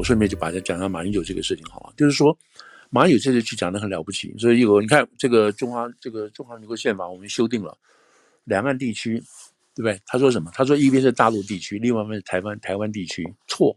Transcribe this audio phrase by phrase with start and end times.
[0.00, 1.92] 我顺便就把它讲到马英九这个事情好了。
[1.94, 2.34] 就是说，
[2.88, 7.76] 马英九这次去讲的很了不起，所以有你看这个中华这个中华民国宪法我们修订了，
[8.44, 9.22] 两岸地区，
[9.74, 10.00] 对不对？
[10.06, 10.50] 他说什么？
[10.54, 13.76] 他说一边是大陆地区，另外一边是台湾台湾地区，错。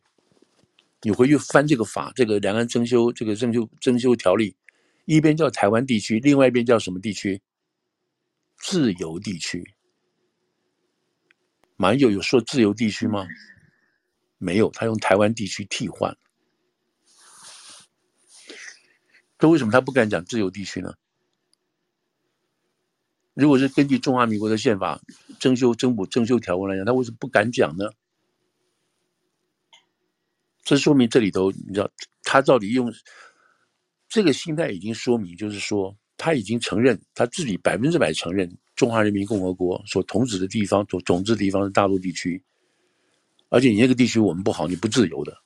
[1.02, 4.56] 你回去翻这个法，这个两岸征修这个征修征修条例，
[5.04, 7.42] 一边叫台湾地区，另外一边叫什么地区？
[8.56, 9.62] 自由地区。
[11.76, 13.28] 马英九有说自由地区吗？
[14.38, 16.18] 没有，他用台湾地区替换。
[19.44, 20.94] 那为什么他不敢讲自由地区呢？
[23.34, 25.02] 如果是根据中华民国的宪法
[25.38, 27.90] 增修增补增修条文来讲，他为什么不敢讲呢？
[30.64, 31.92] 这说明这里头，你知道，
[32.24, 32.90] 他到底用
[34.08, 42.42] 这个心态已经说明，就是说他已经承认他自己百分之百承认中华人民共和国所统治的地方，所统治的地方是大陆地区，
[43.50, 45.43] 而且你那个地区我们不好，你不自由的。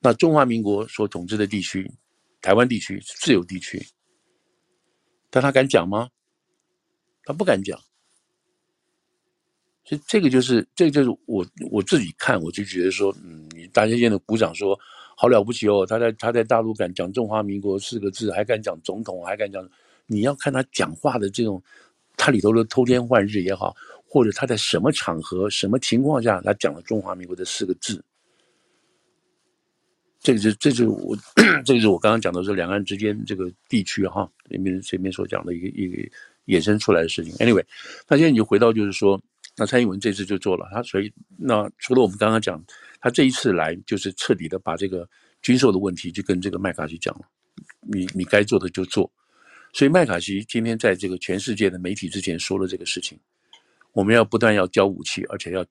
[0.00, 1.90] 那中华民国所统治的地区，
[2.40, 3.80] 台湾地区是自由地区，
[5.30, 6.08] 但他敢讲吗？
[7.24, 7.78] 他不敢讲。
[9.84, 14.78] 所以这个就是，这就是我我自己看，我就觉得说，嗯，大家现在鼓掌说
[15.16, 19.68] 好了不起哦，他在他在大陆敢讲中华民国四个字，还敢讲总统，还敢讲，
[20.06, 21.62] 你要看他讲话的这种，
[22.16, 23.74] 他里头的偷天换日也好，
[24.06, 28.02] 或者他在什么场合、什么情况下，他讲了中华民国的四个字，
[30.20, 31.16] 这个就这就是我，
[31.64, 35.96] 这个是我刚刚讲的是两岸之间这个地区哈里面这边所讲的一个一个
[36.46, 37.32] 衍生出来的事情。
[37.34, 37.64] Anyway，
[38.08, 39.20] 那现在你就回到就是说。
[39.56, 42.64] 那蔡英文这次就做了，他所以那除了我们刚刚讲，
[42.98, 45.06] 他这一次来就是彻底的把这个
[45.42, 47.22] 军售的问题就跟这个麦卡锡讲了，
[47.80, 49.10] 你你该做的就做。
[49.74, 53.18] 所以麦卡锡今天在这个全世界的媒体之前说了这个事情，
[53.92, 55.66] 我们要不断要交武器，而且要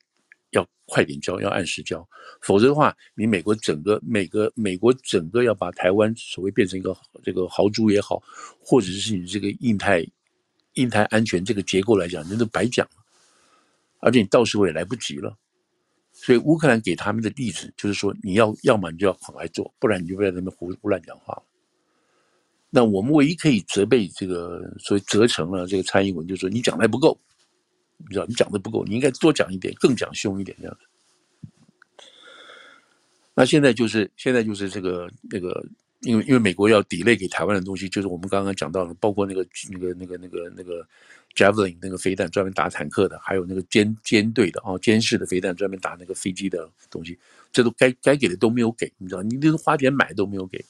[0.51, 2.07] 要快点交，要按时交，
[2.41, 8.21] 否则的话，你美国整个每个美国整个要把台湾所谓变成一个这个豪猪也好，
[8.59, 10.05] 或者是你这个印太
[10.73, 12.87] 印太安全这个结构来讲，那都白讲。
[13.99, 15.37] 而且你到时候也来不及了，
[16.13, 21.43] 所以乌克兰给他们的例子就是说，你要要么你就要很快做，不然你就不要在那边胡胡乱讲话。
[22.69, 27.19] 那我们唯一可以责备这个，所谓责成了这个蔡英文，就是说你讲的还不够，
[28.07, 32.05] 你知道你讲的不够，你应该多讲一点，更讲凶一点这样子。
[33.33, 35.65] 那现在就是现在就是这个那个。
[36.03, 40.87] 因为因为美国要抵赖给台湾的东西，就是我们刚刚讲到的，包括那个那个那个那个那个
[41.35, 47.17] Javelin 那个飞弹，专门打坦克的，还有那个监监队的哦，监视的飞弹，专门打那个飞机的东西，
[47.51, 50.63] 这都该该给的都没有给，你知道，你都花钱买都没有给。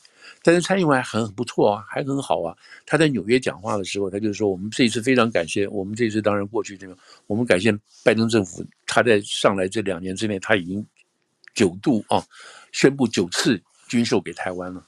[0.44, 2.56] 但是蔡英文还很不错啊，还很好啊。
[2.86, 7.72] 他在纽约讲话的时候，他就说，我们这一次非常感谢，我们这一次当然过去这个，我们感谢
[8.04, 10.86] 拜登政府，他在上来这两年之内，他已经
[11.56, 12.24] 九度啊
[12.72, 14.86] 宣布九次军售给台湾了。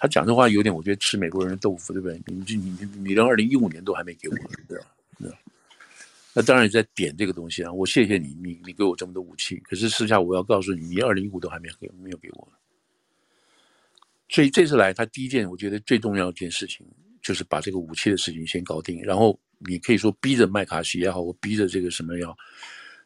[0.00, 2.18] 他讲这话有点，我觉得吃美国人的豆腐，对不对？
[2.26, 4.86] 你你你你连二零一五年都还没给我，对吧？
[6.32, 12.48] 那当然你在点这个东西啊，我谢谢你，你你给我这么多武器，可是私下我要告诉你，你二零一五都还没给，没有给我。
[14.28, 16.86] 所以这次来，他第一件我觉得最重要一件事情，
[17.20, 22.34] 就是把这个武器的事情先搞定，然后你可以说逼着麦卡锡也好，我逼着这个什么也好。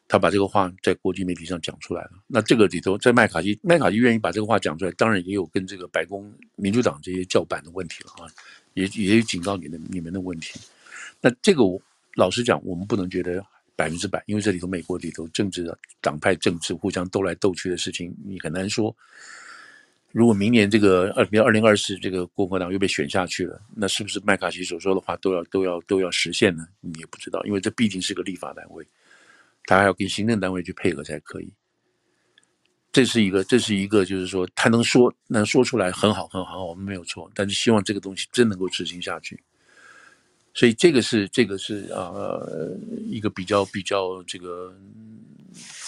[0.07, 8.29] 他把这个话在国际媒体上讲出来了，那这个里头，在麦卡锡，麦卡锡愿意把这个话讲出来，当然也有跟这个白宫民主党这些叫板的问题了啊，
[8.75, 10.59] 也也有警告你们你们的问题。
[11.19, 11.81] 那这个我
[12.13, 13.43] 老实讲，我们不能觉得
[13.75, 18.95] 百分之百，因为这里头美国里头政治的党派政治互相斗来斗去的事情，你很难说。
[20.11, 26.67] 如果明年这个二零二零二四这个共和党又被选下去了，那是不是麦卡锡所说的话都要都要都要实现呢？
[26.79, 28.85] 你也不知道，因为这毕竟是个立法单位。
[29.65, 31.51] 他还要跟行政单位去配合才可以，
[32.91, 39.39] 这是一个，这是一个，就是说他能说能说出来很好很好，我们没有错，但是希望这个东西真能够执行下去。
[40.53, 42.13] 所以这个是这个是啊、
[43.07, 44.73] 一个比较比较这个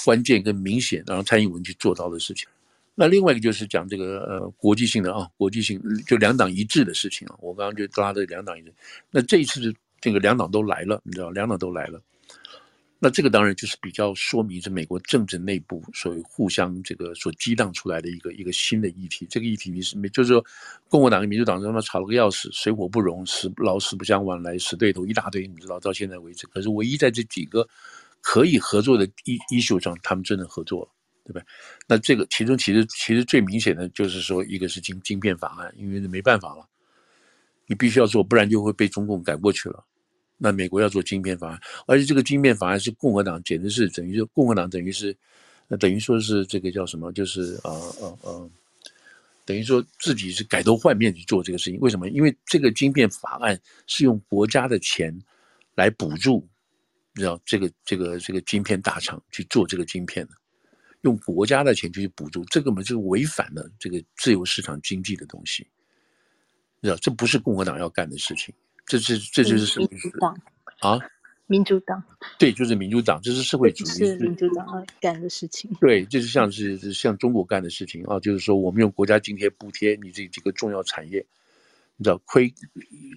[0.03, 2.49] 关键跟明显，然后蔡英文去做到的事情。
[2.93, 8.73] 那另外一个就是讲这个呃国际性的啊国际性就两党一致的事情啊，我刚刚就拉的两党一致。
[9.09, 12.01] 那这一次这个两党都来了，你知道两党都来了。
[12.99, 19.27] 那这个当然就是比较说明是美国政治内部所谓互相这个所激荡出来的一个一个新的议题。
[19.29, 20.43] 这个议题你是没，就是说
[20.89, 26.47] 共和党跟民主党他妈吵了个要死，水火不容，死老死不相往来，死对头一大堆，你知道到现在为止。
[26.47, 27.67] 可是唯一在这几个
[28.19, 29.07] 可以合作的
[29.51, 30.89] issue 上，他们真的合作了，
[31.23, 31.45] 对不对？
[31.87, 36.67] 那这个其中其实其实最明显的就是说，一个是晶晶片法案，因为没办法了，
[37.67, 39.85] 你必须要做，不然就会被中共赶过去了。
[40.37, 45.15] 那美国要做晶片法案，而且这个晶片法案是共和党，简直是等于说共和党等于是，
[45.79, 47.11] 等于说是这个叫什么？
[47.11, 48.51] 就是呃呃呃，
[49.45, 51.79] 等于说自己是改头换面去做这个事情。
[51.79, 52.07] 为什么？
[52.09, 55.17] 因为这个晶片法案是用国家的钱
[55.75, 56.47] 来补助，
[57.15, 60.33] 你知道这个这个这个晶片大厂去做这个晶片的，
[61.01, 65.65] 用国家的钱去补助，这个嘛就是违反了这个自由市场经济的东西。
[66.83, 68.53] 知道这不是共和党要干的事情，
[68.87, 70.09] 这是这就是什么意思
[70.79, 70.97] 啊？
[71.45, 72.03] 民主党
[72.37, 75.71] 对，就是民主党，这是社会主义，是民主党要干的事情。
[75.79, 81.25] 对，这是像是像中国干的事情啊，就是说我们用国家津贴补贴你这几个重要产业，
[81.95, 82.53] 你知道亏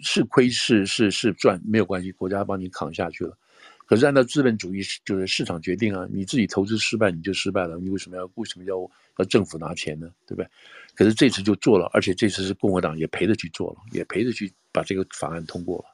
[0.03, 3.37] 是亏是是是赚没有关系，国家帮你扛下去了。
[3.85, 8.77] 可是按照资本主义，就是市场决定啊，你自己投资失败你就失败了，你为什么要为什么要
[9.19, 10.09] 要政府拿钱呢？
[10.25, 10.49] 对不对？
[10.95, 15.85] 可是这次就做了，而且这次是共和党也陪着去做了，也陪着去把这个法案通过了。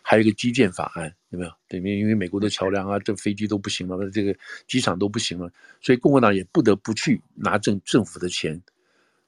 [0.00, 1.52] 还有一个基建法案，有没有？
[1.68, 4.34] 对，因为美国的桥梁啊，这飞机都不行了，这个
[4.66, 5.52] 机场都不行了，
[5.82, 8.62] 所以共和党也不得不去拿政政府的钱，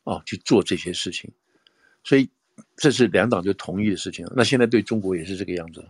[0.05, 1.31] 啊，去做这些事情。
[2.03, 2.31] 所以
[2.77, 4.27] 这是两党就同意的事情。
[4.35, 5.87] 那现在对中国也是这个样子，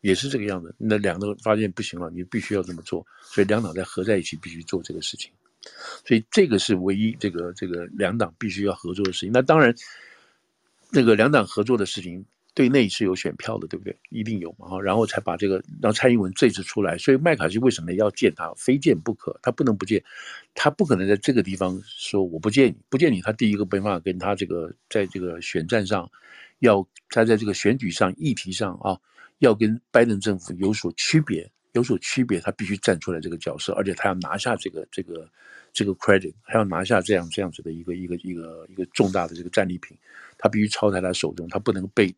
[0.00, 0.74] 也是这个样子。
[0.78, 5.30] 那两个发现不行了，你必须要这么做，所以两党再合在一起，必须做这个事情。
[6.06, 9.30] 所以这个是唯一这个这个两党必须要合作的事情。
[9.30, 9.74] 那当然，
[10.90, 12.24] 那个两党合作的事情。
[12.54, 13.96] 对内是有选票的，对不对？
[14.10, 18.52] 一定有嘛，哈，然后才把这个让蔡英文这次出来，所以麦卡锡为什么要见他？
[18.56, 20.04] 非见不可，他不能不见，
[20.54, 26.10] 他不可能在这个地方说我不见你，不见你，他第一个没办法跟他这个在这个选战上，
[26.58, 29.00] 要他在这个选举上议题上啊，
[29.38, 35.26] 要跟拜登政府有所区别，有所区别，他必须站出来这个角色，而且他要拿下这个这个
[35.72, 39.96] 这个 credit，他要拿下这样这样子的一个一个一个一个重大的这个战利品，
[40.36, 42.14] 他必须操在他手中，他不能被。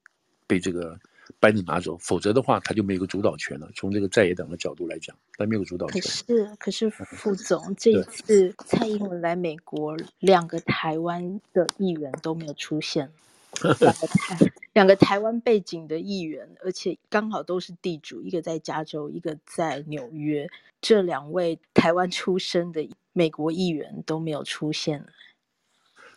[0.46, 0.98] 被这个
[1.40, 3.68] 拜登拿走，否则的话他就没有个主导权了。
[3.74, 6.00] 从这个在野党的角度来讲，他没有主导权。
[6.00, 13.10] 可是，可是副总这一次蔡英文来美国，两个台湾的议员都没有出现，
[13.80, 14.38] 两个台
[14.74, 20.50] 两个台湾背景的议员，而且刚好都是地主，一个在加州，一个在纽约，
[20.80, 25.06] 这两位台湾出生的美国议员都没有出现。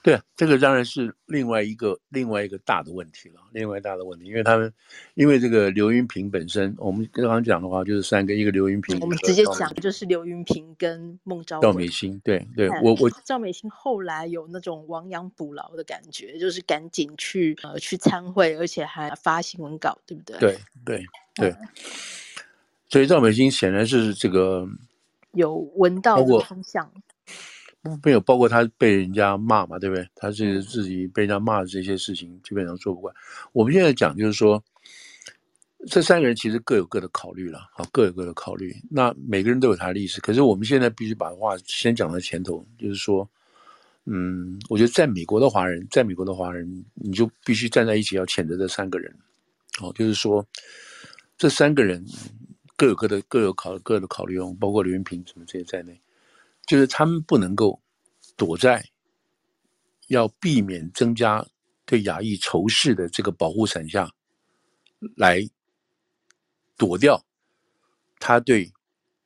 [0.07, 4.74] 对啊，这个当然是另外一个另外一个大的问题了，另外大的问题，因为他们
[5.15, 20.38] 因为这个刘云平本身，我们刚刚讲的话就是三个，一个刘云平，我们直接讲就是刘云平跟孟昭赵美心，对对，我我赵美心后来有那种亡羊补牢的感觉，就是赶紧去呃去参会，而且还发新闻稿，对不对？
[20.39, 21.06] 对对
[21.36, 21.56] 对，
[22.88, 24.65] 所以赵美心显然是这个
[25.33, 26.89] 有闻到风向。
[28.03, 30.06] 没有，包括他被人家骂嘛，对不对？
[30.13, 33.15] 他是自己被人家骂的这些事情，基本上做不惯。
[33.53, 34.62] 我们现在讲就是说，
[35.88, 38.75] 这三个人其实各有各的考虑了，啊，各有各的考虑。
[38.89, 43.29] 那每个人都有他的历史，可是我们现在必须把话先讲到前头，就是说，
[44.03, 49.15] 嗯，我觉得在美国的华人，在美国的华人，你就必须站在一起要谴责这三个人，
[49.79, 50.45] 哦，就是说，
[51.38, 52.03] 这三个人
[52.75, 55.97] 各有各的各有考各的考虑哦，包括刘云平什么这些在内。
[56.67, 57.81] 就是他们不能够
[58.35, 58.85] 躲在
[60.09, 61.47] 要避免增加
[61.85, 64.11] 对亚裔仇视的这个保护伞下，
[65.15, 65.50] 来
[66.75, 67.25] 躲掉
[68.19, 68.71] 他对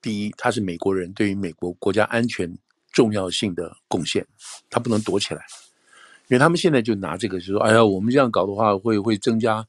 [0.02, 2.58] 第一，他是美国人，对于美国国家安全
[2.92, 4.26] 重要性的贡献，
[4.70, 5.44] 他不能躲起来，
[6.28, 9.68] 因为他们现在就拿这个就说，哎呀，我们这样搞的话会会增加。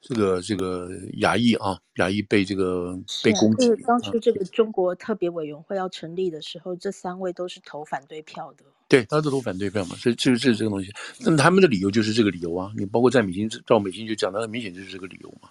[0.00, 3.66] 这个这个亚裔啊，亚裔被这个被攻击。
[3.66, 8.64] 是当初这个中国特别委员会要成立的时候，这三位都是投反对票的。
[8.88, 10.90] 对，他都投反对票嘛，所以这这这个东西，
[11.20, 12.72] 那么他们的理由就是这个理由啊。
[12.76, 15.50] 你包括在美心赵美心就讲的很明显，就是这个理由嘛。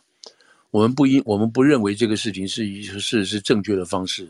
[0.72, 4.27] 我们不应，我们不认为这个事情是一是是正确的方式。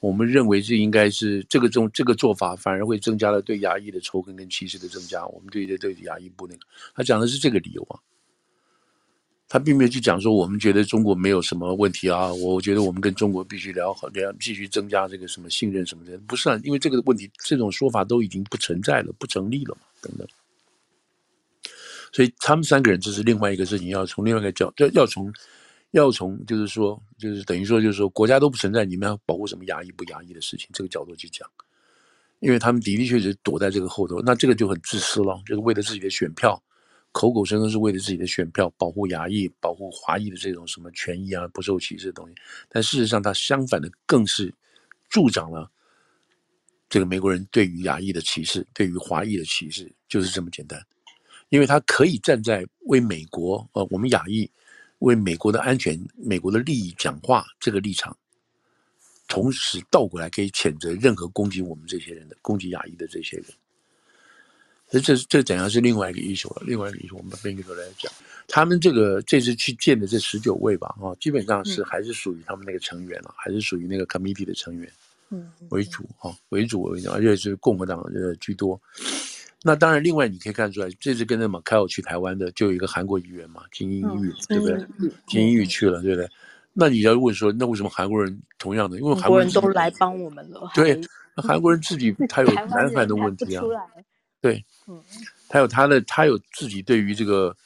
[0.00, 5.26] 我们认为这应该是这个中这个做法反而会增加了对牙医的仇恨跟歧视的增加。
[5.26, 6.60] 我们对这对牙医不那个，
[6.94, 8.00] 他讲的是这个理由啊。
[9.52, 20.24] 他并没有去讲说，我们觉得中国没有什么问题啊，我觉得我们跟中国必须聊好，聊继续增加这个什么信任什么的，不是啊，因为这个问题这种说法都已经不存在了，不成立了嘛，等等。
[22.12, 25.32] 所以他们三个人这是另外一个事情，要从另外一个角，要要从，
[25.90, 31.48] 要从就是说，就是等于说，就是说国家都不存在，你们要保护什么压抑不压抑的事情，这个角度去讲，
[32.38, 36.62] 因为他们的的确确躲在这个后头，那这个就很自私了，就是为了自己的选票。
[37.12, 42.34] 口口声声是为了自己的选票，保护亚裔、保护华裔的这种什么权益啊，不受歧视的东西，
[42.68, 44.54] 但事实上，他相反的更是
[45.08, 45.70] 助长了
[46.88, 50.80] 这个美国人对于亚裔的歧视，对于华裔的歧视，就是这么简单。
[51.48, 54.48] 因为他可以站在为美国，呃，我们亚裔
[55.00, 58.16] 为美国的安全、美国的利益讲话这个立场，
[59.26, 63.46] 同时倒过来可以谴责任何攻击我们这些人的、攻击亚裔的这些人。
[64.90, 66.62] 所以这这等下是另外一个艺术了？
[66.66, 68.10] 另外一个艺术，我们分开头来讲，
[68.48, 74.90] 他们这个这次去见的这十九位吧，哈，基本上是还是属于他们那个成员了，还是属于那个 committee 的成员，
[75.30, 78.80] 嗯，为主哈，为主为主，而且是共和党的居多。
[79.62, 84.84] 那当然，另外你可以看出来，这次跟着马凯尔去台湾的，就有一个韩国议员嘛，金英玉，对不对？
[85.28, 86.28] 金英玉去了，对不对？
[86.72, 88.98] 那你要问说，那为什么韩国人同样的？
[88.98, 90.68] 因为韩国人都来帮我们了。
[90.74, 90.98] 对，
[91.36, 93.62] 那韩国人自己 他有南韩的问题啊。
[94.40, 95.02] 对，嗯，
[95.48, 97.56] 他有他的，他有自己对于这个，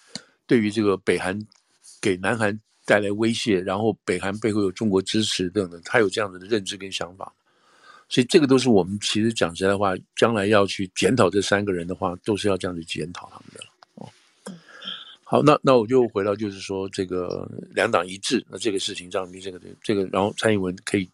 [0.46, 1.38] 对于这个北韩
[2.00, 7.32] 给南韩带来威胁，然后北韩背后有中国支持等等，他有这样子的认知跟想法。
[8.06, 13.64] 所以这个都是我们其实讲实在话，将来要去检讨这三个人的话，都是要这样去检讨他们的
[13.94, 14.12] 哦。
[15.24, 21.08] 好，那那我就回到就是说这个两党一致，那这个事情上面这个这个，然后蔡英文可以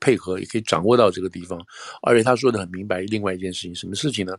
[0.00, 1.58] 配合，也可以掌握到这个地方，
[2.02, 3.00] 而且他说的很明白。
[3.02, 4.36] 另外一件事情，什么事情呢？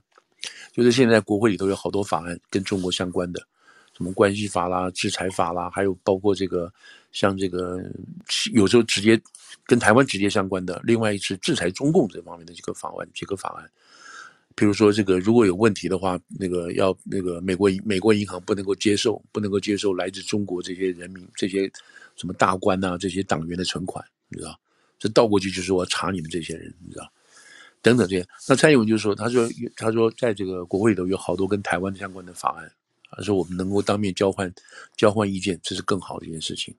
[0.71, 3.39] 就是现在国会里头有好多法案跟中国相关的，
[3.97, 6.71] 什么关系法啦、制裁法啦，还有包括这个
[7.11, 7.83] 像这个
[8.53, 9.19] 有时候直接
[9.65, 13.69] 跟台湾直接相关的，另外一次制裁中共这方面的几个法案、几个法案。
[14.57, 21.69] 比如说这个如果有问题的话，那个要那个美国美国银行不能够接受，不能够接受来自中国这些人民这些
[22.15, 24.57] 什么大官呐、这些党员的存款，你知道？
[24.97, 27.11] 这倒过去就是我查你们这些人，你知道？
[27.85, 32.71] 等等这些，那蔡英文就说：“他说，他说，在这个国会里头有好多跟台湾相关的法案，
[33.11, 34.51] 他说我们能够当面交换
[34.97, 36.75] 交换意见，这是更好的一件事情。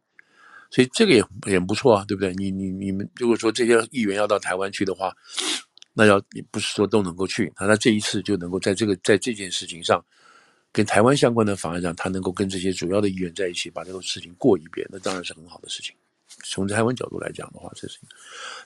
[0.69, 2.35] 所以这个也也不错啊，对不对？
[2.35, 5.15] 你你你们如果说这些议员要到台湾去的话，
[5.95, 10.05] 那要也不是说都能够去，那他这一次就能够在这个在这件事情上，
[10.73, 15.95] 跟台湾相关的法案上，他能够跟这些主要的议员在一起把这个事情过一遍，那当然是很好的事情。”
[16.45, 17.99] 从台湾角度来讲的话，这是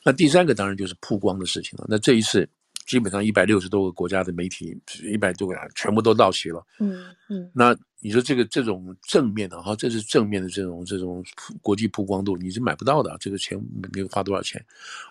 [0.04, 1.86] 那第三个当然就是曝光的事情了。
[1.88, 2.48] 那这一次
[2.86, 4.76] 基本上一百六十多个国家的媒体，
[5.12, 6.64] 一百多个全部都到齐了。
[6.78, 7.50] 嗯嗯。
[7.54, 11.22] 那你说这个这种正面的哈，这是正面的这种这种
[11.60, 13.16] 国际曝光度，你是买不到的。
[13.20, 13.56] 这个钱
[13.92, 14.64] 没有花多少钱，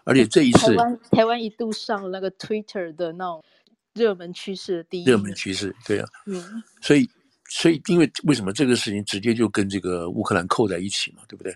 [0.04, 3.44] 而且这一次台湾台湾一度上那个 Twitter 的那种
[3.94, 5.06] 热门趋势第一。
[5.06, 6.10] 热门趋势，对啊。
[6.26, 6.62] 嗯。
[6.82, 7.10] 所以
[7.48, 11.56] 所以因为为什么这个事情直接就跟这个乌克兰扣在一起嘛，对不对？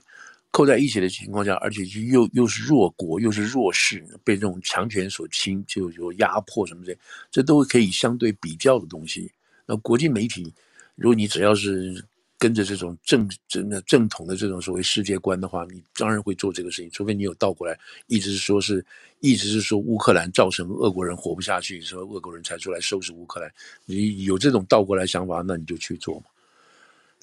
[0.53, 6.95] 扣在一起的情况下，而且又又是弱国，又是弱势，被这种强权所侵，就有压迫什么的，
[7.31, 9.31] 这都可以相对比较的东西。
[9.65, 10.53] 那国际媒体，
[10.93, 12.05] 如果你只要是
[12.37, 18.85] 跟着这种正正的正统的这种所谓世界观的话，你当然会做这个事情，除非你有倒过来，一直是说是，
[19.21, 23.51] 一直是说乌克兰造成俄国人活不下去，说俄国人才出来收拾乌克兰。
[23.85, 26.25] 你有这种倒过来想法，那你就去做嘛。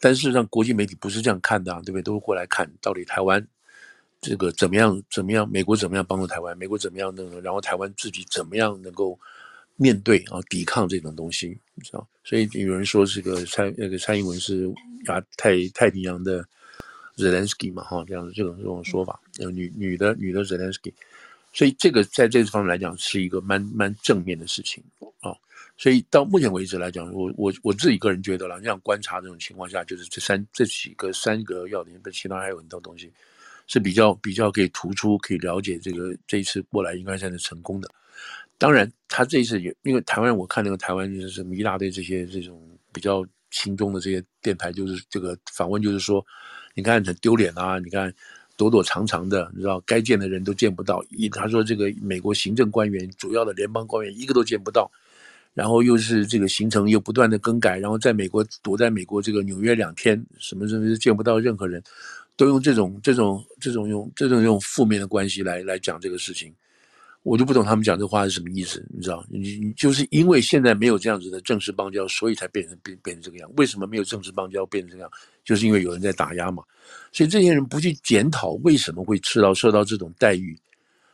[0.01, 2.03] 但事实上，国际媒体不是这样看的啊，对不对？
[2.03, 3.47] 都会过来看到底台湾
[4.21, 5.03] 这个怎么样？
[5.11, 5.49] 怎么样？
[5.49, 6.57] 美国怎么样帮助台湾？
[6.57, 7.23] 美国怎么样呢？
[7.43, 9.19] 然后台湾自己怎么样能够
[9.77, 11.59] 面对啊，抵抗这种东西？
[11.75, 12.07] 你知道？
[12.25, 14.67] 所以有人说这个蔡那个蔡英文是
[15.09, 16.45] 亚太太平洋的
[17.17, 19.21] Zelensky 嘛，哈，这样这种这种说法，
[19.53, 20.93] 女女的女的 Zelensky，
[21.53, 24.83] 所以这个在这方面来讲是一个蛮蛮正面的事情
[25.21, 25.35] 啊。
[25.77, 33.11] 所以到目前为止来讲，我我我自己个人觉得啦，这样观察这种情况下，就是这三这几个三个要点，跟其他还有很多东西
[33.67, 37.89] 是比较比较可以突出，可以了解这个这一次过来应该算是成功的。
[38.59, 42.61] 当然，他这一次也因为台湾，我看那个台湾就是什么一大堆这些这种
[42.93, 46.23] 比较轻中的这些电台，就是这个访问，就是说，
[46.75, 48.15] 你看很丢脸啊，你看
[48.61, 51.03] 躲躲藏藏的，你知道该见的人都见不到。
[51.09, 54.91] 一他说这个美国行政官员，主要的联邦官员一个都见不到。
[55.55, 61.83] 然后又是这个行程又不断的更改，然后在美国躲在美国这个纽约两天，什么什么见不到任何人，
[62.37, 66.53] 都用这种这种这种用这种用负面的关系来来讲这个事情，
[67.23, 69.25] 我就不懂他们讲这话是什么意思，你知道？
[69.29, 73.51] 你你就是因为现在没有这样子的正式邦交，所以才变成变变成这个样。
[73.57, 75.11] 为什么没有正式邦交变成这样？
[75.45, 76.63] 就是因为有人在打压嘛。
[77.13, 80.59] 所以这些人不去检讨为什么会吃到受到这种待遇。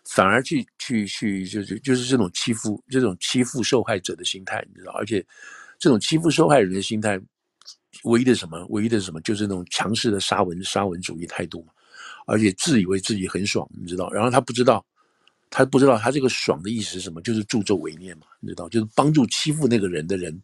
[0.09, 4.93] 反而去去去，就是就是这种欺负，这种欺负受害者的心态，你知道？
[4.93, 5.27] 而且，
[5.81, 7.21] 这种欺负受害人的心态，
[8.05, 8.65] 唯一的什么？
[8.69, 9.21] 唯一的什么？
[9.23, 11.73] 就是那种强势的沙文沙文主义态度嘛。
[12.25, 14.09] 而且自以为自己很爽，你知道？
[14.13, 14.87] 然后他不知道，
[15.57, 17.23] 他不知道他这个爽的意思是什么？
[17.23, 18.69] 就是助纣为虐嘛，你知道？
[18.69, 20.43] 就是帮助欺负那个人的人，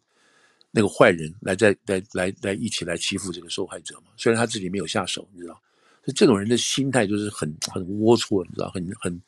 [0.71, 4.07] 那个坏人来在来来来一起来欺负这个受害者嘛。
[4.17, 5.53] 虽然他自己没有下手，你知道？
[6.03, 8.71] 所以这种人的心态就是很很龌龊，你知道？
[8.71, 9.21] 很很。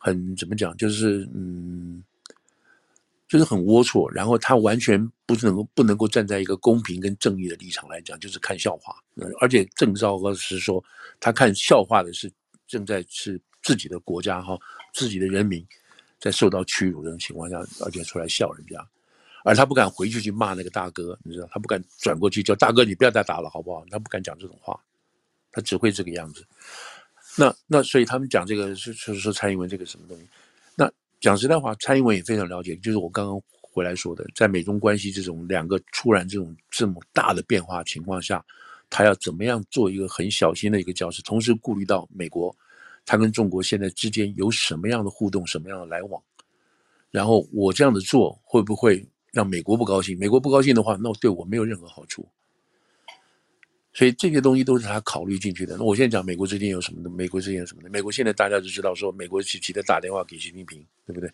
[0.00, 2.00] 很怎么讲，就是嗯，
[3.26, 8.94] 就是很龌龊，然后他完全不是能够不能够站在一个公平跟正义的立场来讲，就是看笑话。
[9.40, 10.82] 而且郑昭和是说，
[11.18, 12.30] 他看笑话的是
[12.68, 14.56] 正在是自己的国家哈，
[14.98, 15.64] 自己的人民
[16.18, 18.84] 在受到屈辱的情况下，而且出来笑人家，
[19.44, 23.84] 而他不敢回去去骂那个大哥，你知道，他不敢转过去叫大哥，你不要再打了，好不好？
[23.92, 24.76] 他不敢讲这种话，
[25.52, 26.44] 他只会这个样子。
[27.36, 30.28] 那那所以他们讲这个是就是说蔡英文这个什么东西？
[30.74, 30.90] 那
[31.20, 38.44] 讲实在话，蔡英文也非常了解，就是我刚刚回来说的，在美中关系这种两个突然这种这么大的变化情况下。
[38.90, 42.56] 他要怎么样做一个很小心的一个角色，同时顾虑到美国，
[43.08, 46.22] 他跟中国现在之间有什么样的互动，什么样的来往，
[47.10, 50.18] 然后我这样的做会不会让美国不高兴？
[50.18, 52.28] 美国不高兴的话，那对我没有任何好处。
[53.94, 55.78] 所以这些东西都是他考虑进去的。
[55.78, 57.08] 那我现在讲美国之间有什么的？
[57.08, 57.88] 美国之间有什么的？
[57.88, 61.32] 美国现在大家都知道说，美国急急的打电话给习近平，对不对？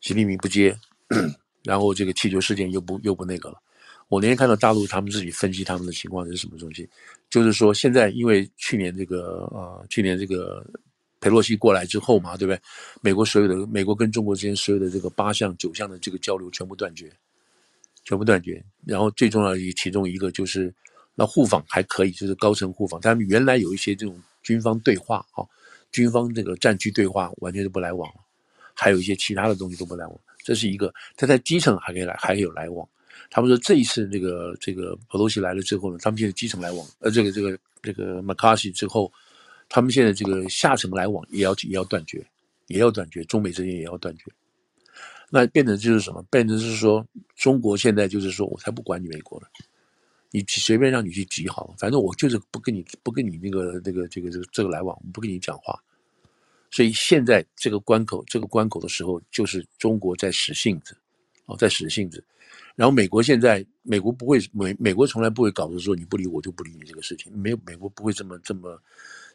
[0.00, 0.76] 习近平不接，
[1.62, 3.62] 然后这个气球事件又不又不那个了。
[4.10, 6.88] 我那天看到大陆他们自己分析他们的情况是什么东西，
[7.30, 10.66] 就是说现在因为去年这个呃去年这个
[11.20, 12.60] 佩洛西过来之后嘛，对不对？
[13.02, 17.08] 美国所有的美国跟中国之间所有的这个八项九项的这个交流全部断绝，
[18.02, 18.60] 全部断绝。
[18.84, 20.74] 然后最重要的其中一个就是
[21.14, 23.00] 那互访还可以，就是高层互访。
[23.00, 25.46] 他们原来有一些这种军方对话啊，
[25.92, 28.12] 军方这个战区对话完全是不来往，
[28.74, 30.20] 还有一些其他的东西都不来往。
[30.42, 32.88] 这是一个，他在基层还可以来，还有来往。
[33.28, 39.12] 他们说这一次这个这个裴洛西来了之后呢，他们现在基层来往，呃，这个这个这个麦卡锡之后，
[39.68, 42.24] 他们现在这个下层来往也要也要断绝，
[42.68, 44.24] 也要断绝，中美之间也要断绝。
[45.28, 46.22] 那变成就是什么？
[46.30, 49.46] 变成是说中国现在就是说我才不管你美国了，
[50.32, 55.80] 你随便让你去挤好，反正我就是不跟你不跟你那个那个这个这个这个来往，我不跟你讲话。
[56.72, 60.96] 所以现在这个关口这个关口的时候，就是中国在使性子，
[61.46, 62.24] 哦，在使性子。
[62.76, 68.80] 然后美国现在，美国不会美美国从来不会搞得说你不理我就不理你这个事情，没有美国不会这么这么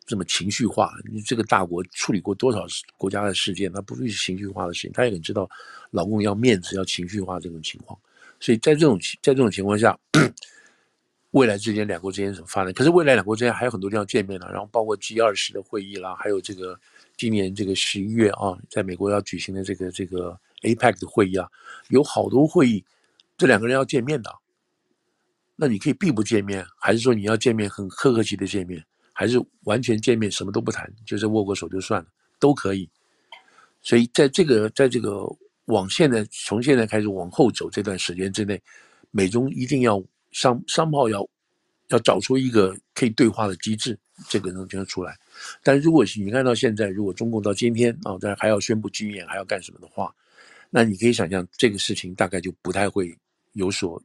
[0.06, 0.92] 这么情绪化。
[1.12, 2.66] 你这个大国处理过多少
[2.98, 5.48] 国家的事件，他不会是情绪化的事情，他也很知道
[5.92, 8.00] 老公要面子要情绪化这种情况。
[8.40, 9.98] 所以在这种在这种情况下，
[11.32, 12.74] 未来之间两国之间怎么发展？
[12.74, 16.80] 可是未来两国之间还有很多地方见面呢，然后包括 G 二十的会议啦，还有这个
[17.18, 21.48] 今年这个十一月啊，在美国要举行的这个这个 APEC 的会议啊，
[21.90, 22.84] 有好多会议。
[23.38, 24.34] 这两个人要见面的，
[25.58, 32.08] 那你可以避不见面，还是说你要见面很客客气的见面，还是完全见面什么都不谈，就是握过手就算了，
[32.40, 32.90] 都可以。
[33.82, 35.26] 所以在这个在这个
[35.66, 38.62] 往现在从现在开始往后走这段时间之内，
[39.12, 41.28] 美中一定要商商炮要
[41.90, 45.18] 要找出一个可以对话的机制，这个能听得出来。
[45.62, 50.14] 但如果你看到现在，如果中共到今天啊，但还要宣布军演，还要干什么的话，
[50.70, 53.16] 那你可以想象这个事情大概就不太会。
[53.56, 54.02] 有所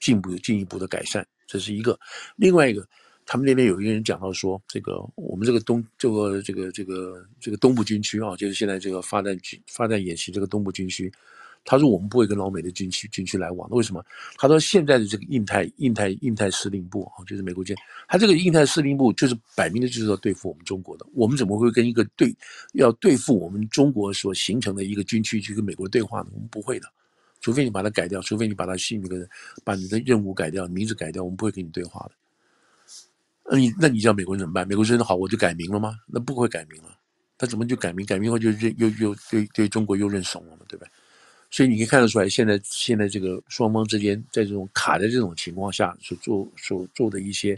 [0.00, 1.98] 进步、进一步的改善，这是一个。
[2.36, 2.86] 另外一个，
[3.24, 11.12] 他们那边有一个人讲到说，这个我们这个东这个这个这个这个东部军区啊，就是现在这个发展军发展演习这个东部军区，
[11.64, 13.68] 他说我们不会跟老美的军区军区来往。
[13.70, 14.04] 为什么？
[14.36, 21.04] 他说现在的这个印太印太印太司令部啊，就是美国军，他这个印太司令部就是摆明的就是要对付我们中国的。
[21.12, 22.34] 我们怎么会跟一个对
[22.72, 26.28] 要对付我们中国所形成的一个军区去跟美国对话呢？
[26.32, 26.90] 我们不会的。
[27.40, 29.28] 除非你把它改掉，除非你把它信那个，
[29.64, 32.12] 把你的任务改掉，名字改掉，我们不会跟你对话的。
[33.50, 34.66] 那你那你叫美国人怎么办？
[34.66, 35.96] 美国人好，我就改名了吗？
[36.06, 36.90] 那不会改名了，
[37.38, 38.04] 他怎么就改名？
[38.04, 40.86] 改名后就认又又对对中国又认怂了嘛，对吧？
[41.50, 47.56] 所以你可以看得出来，现在现在这个双方之间在这种卡在这种情况下所做所做的一些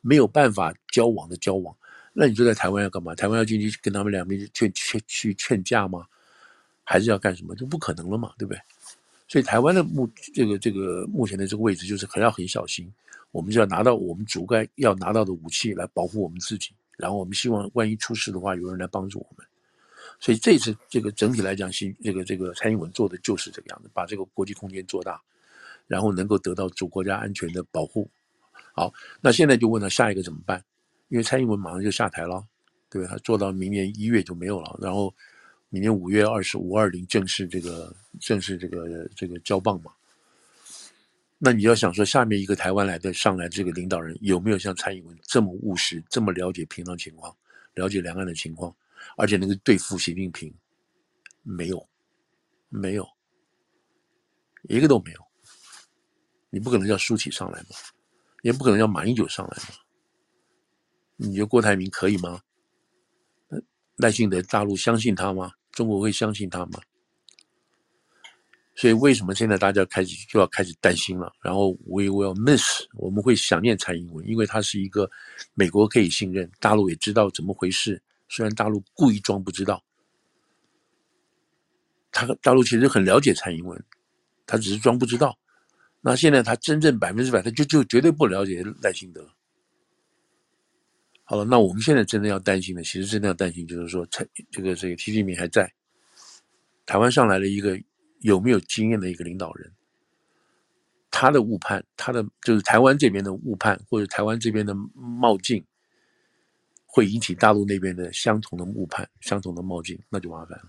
[0.00, 1.74] 没有办法交往的交往，
[2.12, 3.14] 那你就在台湾要干嘛？
[3.16, 6.06] 台湾要进去跟他们两边劝劝去劝架吗？
[6.84, 7.54] 还是要干什么？
[7.56, 8.60] 就不可能了嘛，对不对？
[9.32, 12.92] 所以台湾的目这个这个目前的这个位置就是很要很小心，
[13.30, 19.46] 我们就要拿到我们主该要拿到的武器来保护我们自己，然后我们希望万一出事的话，有人来帮助我们。
[20.20, 25.18] 所以这次这个整体来讲，新这个这个蔡英文做的就是这个样子，把这个国际空间做大，
[25.86, 28.06] 然后能够得到主国家安全的保护。
[28.74, 28.92] 好，
[29.22, 30.62] 那现在就问他下一个怎么办？
[31.08, 32.44] 因为蔡英文马上就下台了，
[32.90, 35.14] 对，他做到明年一月就没有了，然后。
[35.72, 39.90] 明年五月二十五二零正式这个正式这个这个交棒嘛？
[41.38, 47.34] 那你要想说，下面一个台湾来的上来这个领导人有没有像蔡英文这么务实，这么了解平常情况，
[47.72, 48.74] 了解两岸的情况，
[49.16, 50.52] 而且能够对付习近平？
[51.42, 51.88] 没有，
[52.68, 53.08] 没有，
[54.64, 55.26] 一个都没有。
[56.50, 57.76] 你不可能叫苏起上来嘛，
[58.42, 59.70] 也不可能叫马英九上来嘛。
[61.16, 62.42] 你觉得郭台铭可以吗？
[63.96, 65.52] 赖幸德大陆相信他吗？
[65.72, 66.80] 中国会相信他吗？
[68.74, 71.30] 所以为什么现在大家开始就要开始担心了？
[71.42, 75.10] 然后 we will miss，我们会想念蔡英文，因为他是一个
[75.52, 79.84] 美国可以信任，大陆也知道怎么回事，虽然大陆故意装不知道，
[82.10, 83.84] 他大陆其实很了解蔡英文，
[84.46, 85.38] 他只是装不知道。
[86.00, 89.28] 那现在他真正百分之百，他就就绝对不了解赖清德。
[91.24, 94.24] 好了，那我们现在真的要担心的，其实真的要担心，就是说，这
[94.60, 95.72] 个这个习近平还在
[96.84, 97.80] 台湾上来了一个
[98.20, 99.72] 有没有经验的一个领导人，
[101.10, 105.64] 他的误判，他的就是台湾这边的误判，或者台湾这边的冒进，
[106.86, 110.64] 会引起大陆那边的相同的误判、相同的冒进，那就麻烦了。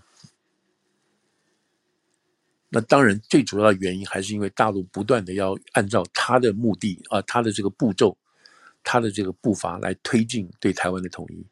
[2.70, 8.16] 那当然，最主要的原因还是因为大陆不断的要按照他的目的啊，他的这个步骤，
[8.84, 11.44] 他的这个步伐来推进对台湾的统一。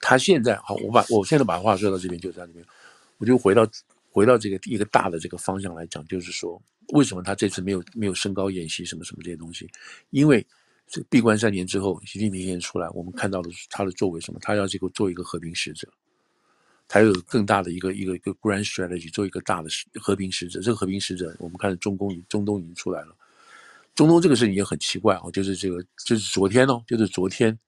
[0.00, 2.64] 他现在好，我把我现在把话说到这边，就在这边，
[3.18, 3.68] 我就回到
[4.10, 6.62] 回到这个一个大的这个方向来讲，就是说，
[6.94, 9.68] 为什么他这次没有没有升高演习什么什么这些东西？
[10.10, 10.46] 因为
[10.86, 14.38] 这闭关三年之后，习近平现在出来，我们看到的是他的作为什么？
[14.42, 15.88] 他要这个做一个和平使者。
[16.88, 19.68] 他有更大的一个一个一个 grand strategy，做一个大的
[20.00, 20.60] 和平使者。
[20.60, 23.16] 这个和平使者，我们看中共中东已经出来了。
[23.96, 27.58] 中东这个事情也很奇怪哦，就是这个就是昨天哦，就是昨天，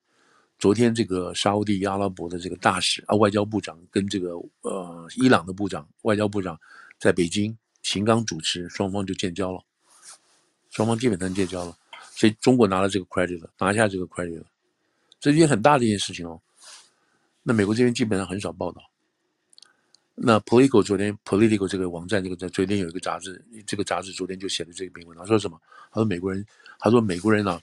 [0.59, 6.57] 昨天这个沙乌地阿拉伯的这个大使啊，外交部长跟这个呃伊朗的部长外交部长
[6.99, 9.59] 在北京秦刚主持，双方就建交了，
[10.69, 11.75] 双方基本上建交了，
[12.11, 14.45] 所以中国拿了这个 credit 了，拿下这个 credit 了，
[15.19, 16.39] 这是一件很大的一件事情哦。
[17.41, 18.81] 那美国这边基本上很少报道。
[20.21, 25.59] 那 Politico 昨天 Politico 这个网站，这个在昨天有一个杂志，这个杂志昨天就写了这个评论，他说什么？
[25.91, 26.45] 他说美国人，
[26.77, 27.61] 他说美国人啊，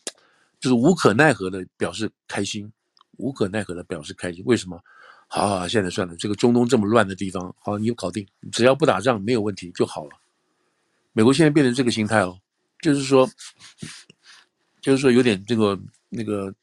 [0.59, 2.73] 就是无可奈何的表示开心，
[3.19, 4.43] 无可奈何的表示开心。
[4.47, 4.83] 为什么？
[5.29, 10.11] 好好，现在算了，这个中东这么乱的地方，好，你搞定，只要不打仗没有问题就好了。
[11.13, 12.39] 美国现在变成这个心态哦，
[12.81, 13.29] 就是说，
[14.81, 16.55] 就是说有点这个那个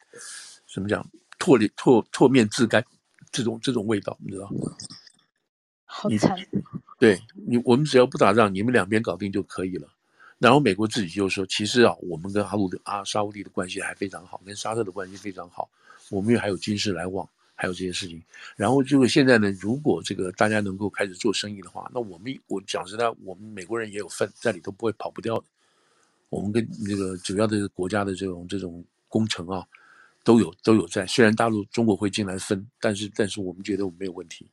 [0.73, 1.05] 怎么讲，
[1.37, 2.83] 唾脸唾唾面自干
[3.31, 4.71] 这种这种味道，你知道吗？
[5.95, 6.35] 好惨！
[6.51, 6.59] 你
[6.97, 9.87] 对你，我们只要不打仗，你们两边搞定就可以了。
[10.39, 15.69] 然后美国自己就说，其实啊，我们跟哈鲁的阿沙乌地的关系还非常好，跟沙特的关系非常好，
[16.09, 18.21] 我们又还有军事来往，还有这些事情。
[18.55, 25.45] 然后就是现在呢，如果这个大家能够开始做生意的话，那我们我讲实在，我们美国人也有份在里头，不会跑不掉的。
[26.29, 29.63] 我们跟这个主要的国家的这种这种工程啊，
[30.23, 31.05] 都有都有在。
[31.05, 34.47] 虽然大陆中国会进来分，但是但是我们觉得我们没有问题。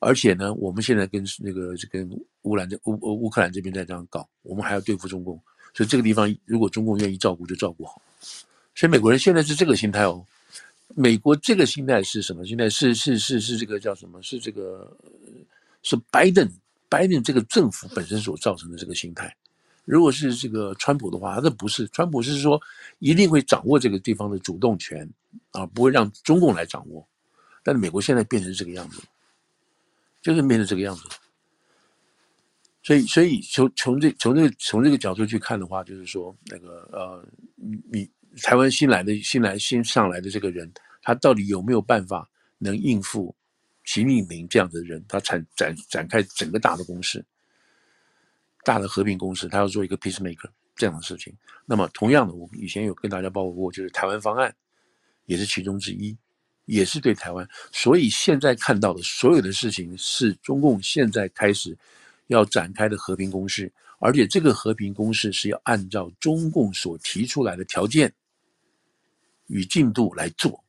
[0.00, 2.10] 而且呢，我们现在跟那个这跟
[2.42, 5.40] 乌兰这乌乌克兰这边在这样搞，我们还要对付中共，
[5.74, 8.00] 所以这个地方如果中共愿意照顾，就照顾好。
[8.74, 10.24] 所以美国人现在是这个心态哦。
[10.96, 12.46] 美国这个心态是什么？
[12.46, 14.20] 现在是是是是这个叫什么？
[14.22, 14.90] 是这个
[15.82, 16.50] 是拜登
[16.88, 19.36] 拜登这个政府本身所造成的这个心态。
[19.84, 22.60] 如果是这个川普的话，那不是川普是说
[23.00, 25.08] 一定会掌握这个地方的主动权
[25.50, 27.06] 啊，不会让中共来掌握。
[27.62, 29.02] 但是美国现在变成这个样子。
[30.22, 31.02] 就是变成这个样子，
[32.82, 38.10] 所以，所以从从这从这从这个角度去看的话，就是说，那个呃，你你
[38.42, 40.70] 台湾新来的新来新上来的这个人，
[41.02, 42.28] 他到底有没有办法
[42.58, 43.34] 能应付
[43.84, 45.04] 习近平这样的人？
[45.08, 47.24] 他展展展开整个大的攻势，
[48.64, 51.34] 大的和平攻势，他要做一个 peacemaker 这样的事情。
[51.64, 54.54] 那么，同样的，我以前有跟大家报告过，就是台湾方案
[55.26, 56.16] 也是其中之一。
[56.70, 61.76] 也是对台湾，所以现在看到的所有的事情是中共现在开始
[62.28, 68.12] 要展开的和平攻势，而且这个和平攻势是要按照中共所提出来的条件
[69.48, 70.62] 与进度来做，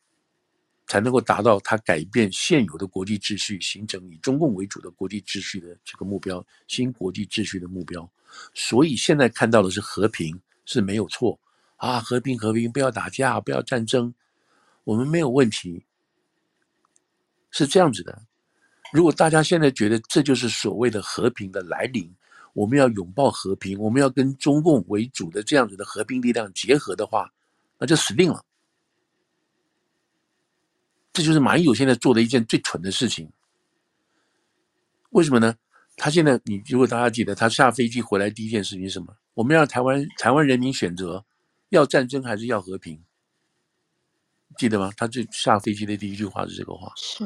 [0.87, 8.09] 才能够达到他改变现有的国际秩序，形成以中共为主的国际秩序的这个目标，新国际秩序的目标。
[8.55, 11.39] 所以现在看到的是和平是没有错
[11.75, 14.11] 啊，和平和平，不要打架，不要战争，
[14.83, 15.85] 我们没有问题。
[17.51, 18.21] 是这样子的，
[18.91, 22.11] 如果大家现在觉得这就是所谓的和平的来临，
[22.53, 27.31] 我们要拥抱和平，我们要跟中共为主的这样子的和平力量结合的话，
[27.77, 28.43] 那就死定了。
[31.13, 33.29] 这就是马英九现在做的一件最蠢的事情。
[35.09, 35.55] 为什么呢？
[35.97, 39.13] 他现在，你如果大家记得，他下飞机回来第一件事情是什么？
[39.33, 41.25] 我们要台湾台湾人民选择
[41.69, 43.03] 要战争还是要和平。
[44.57, 44.91] 记得吗？
[44.97, 47.25] 他最下飞机的第一句话是这个话，是，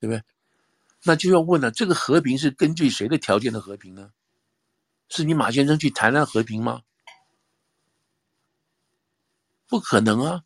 [0.00, 0.22] 对不对？
[1.04, 4.10] 那就要问了，这个和平是根据谁的条件的和平呢？
[5.08, 6.82] 是你马先生去谈谈和平吗？
[9.68, 10.42] 不可能啊，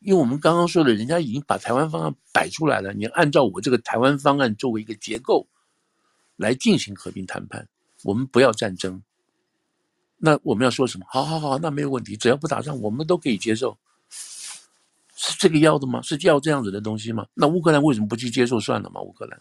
[0.00, 5.48] 因为我们刚刚说的，人家已经把台湾方案摆出来了，你按照我这个台湾方案作为一个结构
[6.36, 7.68] 来进行和平谈判，
[8.04, 9.02] 我们不要战争。
[10.18, 11.06] 那我们要说什么？
[11.08, 13.78] 好好好，那没有问题，只要不打仗，我们都可以接受。
[15.24, 16.02] 是这个要的吗？
[16.02, 17.24] 是要这样子的东西吗？
[17.34, 19.00] 那乌克兰为什么不去接受算了吗？
[19.00, 19.40] 乌克兰，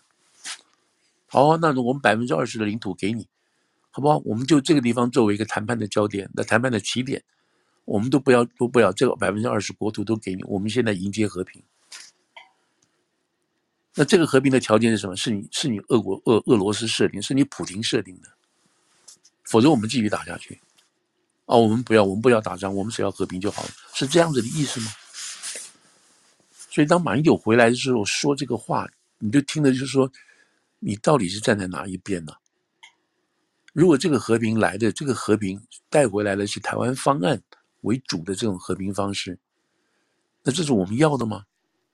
[1.26, 3.28] 好，那我们百分之二十的领土给你，
[3.90, 4.22] 好不好？
[4.24, 7.24] 我们就这个地方作为一个谈判的焦点，那谈判的起点，
[7.86, 11.64] 我们都不要都不要这个百分之二十国土都给你，我们现在迎接和平。
[13.96, 15.16] 那这个和平的条件是什么？
[15.16, 18.30] 是你是你俄国俄俄罗斯设定，是你普京设定的，
[19.46, 20.62] 否则我们继续打下去。
[21.46, 24.92] 哦，我们不要，我们不要打仗，我们只要和平就好了，是这样子的意思吗？
[26.72, 30.10] 所以当马英九回来的时候说这个话，你就听的就是说，
[30.80, 32.34] 你到底是站在哪一边呢？
[33.74, 37.42] 如果这个和平来的，这个和平带回来的是台湾方案
[37.82, 39.38] 为主的这种和平方式，
[40.44, 41.44] 那这是我们要的吗？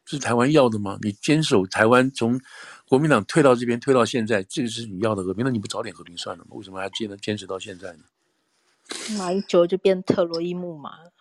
[0.06, 0.98] 是台湾要的吗？
[1.02, 2.40] 你坚守台湾从
[2.88, 6.52] 国民党退到这边退到现在，这个是你要的和平，那你不早点和平算了吗？
[6.52, 8.04] 为什么还坚坚持到现在呢？
[9.18, 11.12] 马英九就变特洛伊木马了。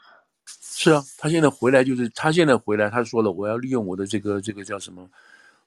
[0.48, 5.10] 是啊，他现在回来就是他现在回来，他说了，我要利用我的这个这个叫什么，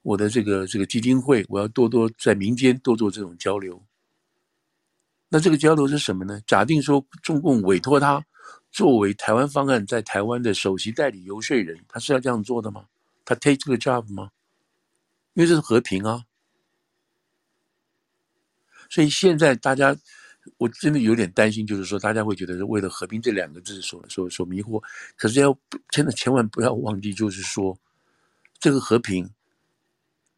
[0.04, 3.82] 我的这个这个基金会，我要多多在民间多做这种交流。
[5.28, 6.40] 那这个交流是什么呢？
[6.48, 8.24] 假定说中共委托他
[8.72, 12.86] 作为台湾方案在台湾的首席代理游说人，他是要这样做的吗？
[13.26, 14.32] 他 take 这个 job 吗？
[15.34, 16.24] 因为这是和平啊。
[18.90, 19.98] 所以现在大家。
[20.58, 24.84] 我真的有点担心，就是说大家会觉得是为了和平这两个字所所所迷惑，
[25.16, 25.58] 可是要
[25.90, 27.78] 真的千万不要忘记，就是说
[28.60, 29.30] 这个和平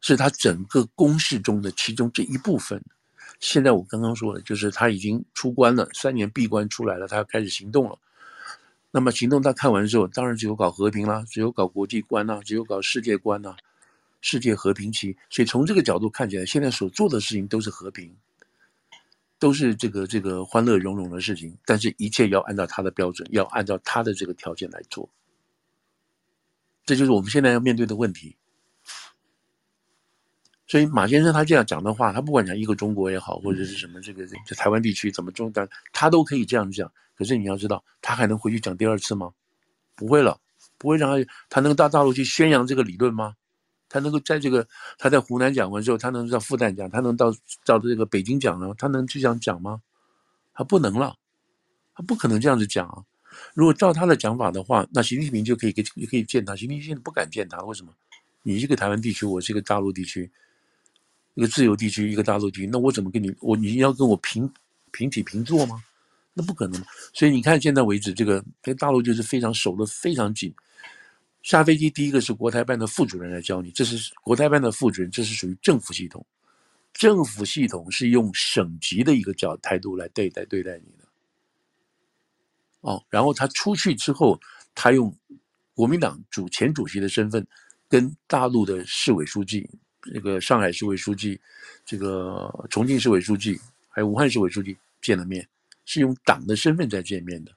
[0.00, 2.82] 是他整个攻势中的其中这一部分。
[3.40, 7.98] 现在我刚刚说的，就是他已经出关了，三年闭关出来了，他要开始行动了。
[8.92, 13.56] 那么行动他看完之后，当然只有搞和平啦，只有搞国际观呐，只有搞世界观呐，
[14.20, 15.16] 世界和平期。
[15.30, 18.14] 所以从这个角度看起来，现在所做的事情都是和平。
[19.42, 25.10] 都是这个这个欢乐融融的事情，但是一切要按照他的标准，要按照他的这个条件来做。
[26.86, 28.36] 这就是我们现在要面对的问题。
[30.68, 36.88] 所以马先生他这样讲的话，他不管讲一个中国也好，或者是什么这个这台湾地区怎么中，但他都可以这样讲。
[37.16, 39.32] 可是你要知道，他还能回去讲第二次吗？
[39.96, 40.38] 不会了，
[40.78, 43.34] 不会让他他能到大陆去宣扬这个理论吗？
[43.92, 47.30] 他能够在这个，他在湖南讲完之后，他能到复旦讲，他能到
[47.62, 49.82] 到这个北京讲了，他能这样讲吗？
[50.54, 51.14] 他不能了，
[51.94, 53.04] 他不可能这样子讲啊！
[53.52, 57.92] 如果照他的讲法的话，那习近平就可以给可以见他，习近平现在不敢见他，为什么？
[58.42, 60.30] 你是个台湾地区，我是一个大陆地区，
[61.34, 64.50] 一个自由地区，一个大陆地区，那我怎么跟你我你要跟我平
[64.90, 65.84] 平起平坐吗？
[66.32, 66.82] 那不可能。
[67.12, 70.54] 所以你看现在为止，这个跟大陆就是非常守得非常紧。
[71.42, 76.24] 下飞机第一个是国台办的副主任来教你，这是国台办的副主任，这是属于政府系统。
[76.92, 81.08] 政府系统是用省级的一个角态度来对待对待你的。
[82.82, 84.40] 哦，然后他出去之后，
[84.74, 85.12] 他用
[85.74, 87.44] 国民党主前主席的身份，
[87.88, 89.68] 跟大陆的市委书记，
[90.02, 91.40] 这个上海市委书记，
[91.84, 95.48] 这个重庆市委书记，还有武汉市委书记见了面，
[95.86, 97.50] 是用党的身份在见面的。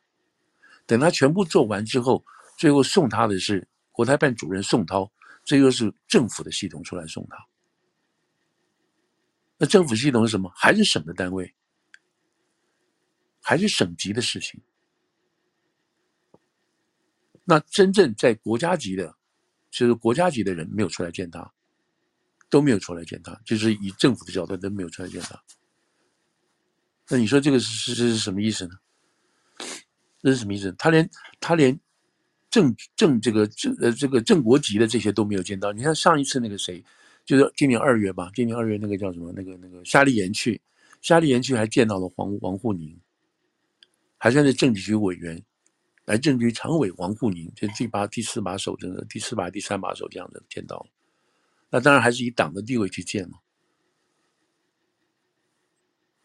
[0.87, 2.23] 等他全部做完之后，
[2.57, 3.67] 最后送他的是。
[3.95, 5.09] 国台办主任宋涛，
[5.45, 7.37] 这又是政府的系统出来送他。
[9.57, 10.51] 那政府系统是什么？
[10.53, 11.55] 还是省的单位，
[13.39, 14.61] 还是省级的事情。
[17.45, 19.15] 那真正在国家级的，
[19.71, 21.53] 就是国家级的人没有出来见他，
[22.49, 25.41] 都没有出来见他，就是以政府的角度都没有出来见他。
[27.07, 28.75] 那你说这个是是是什么意思呢？
[30.19, 30.75] 这是什么意思？
[30.77, 31.79] 他连他连。
[32.55, 35.73] 正正这个这呃这个正国级的这些都没有见到。
[35.73, 36.81] 你看上一次那个谁，
[37.25, 40.61] 就是今年二月吧，今年二月那个叫什么那个那个夏立言去，
[41.01, 42.97] 夏立言去还见到了黄王沪宁，
[44.17, 45.43] 还算是政治局委员，
[46.05, 50.87] 来政治局常委王沪宁，这第八第四把手，这个第四把第三把手这样的见到了，
[51.69, 53.37] 那当然还是以党的地位去见嘛。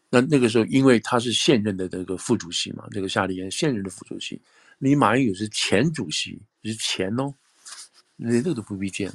[0.09, 4.41] 那那个时候因为他是现任的这个副主席嘛，这个夏立言现任的副主席。
[4.83, 7.35] 你马英九是前主席，是前哦，
[8.15, 9.11] 连这个都不必见。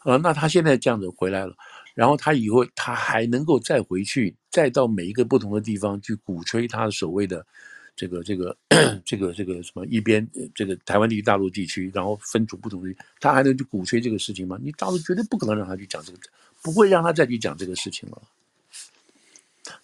[0.00, 1.54] 啊，那他现在这样子回来了，
[1.94, 7.46] 然后他以后他还能够再回去，再到每一个不同的地方去鼓吹他所谓的
[7.94, 8.58] 这个这个
[9.04, 14.58] 这个这个什么一边这个台湾地区大陆地区，然后分出不同的，他还能去鼓吹这个事情吗？
[14.60, 16.18] 你大陆绝对不可能让他去讲这个，
[16.60, 18.20] 不会让他再去讲这个事情了。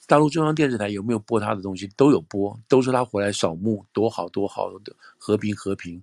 [0.08, 1.86] 大陆中央电视台有没有播他的东西？
[1.88, 6.02] 都有播，都说他回来扫墓多好多好的和平和平，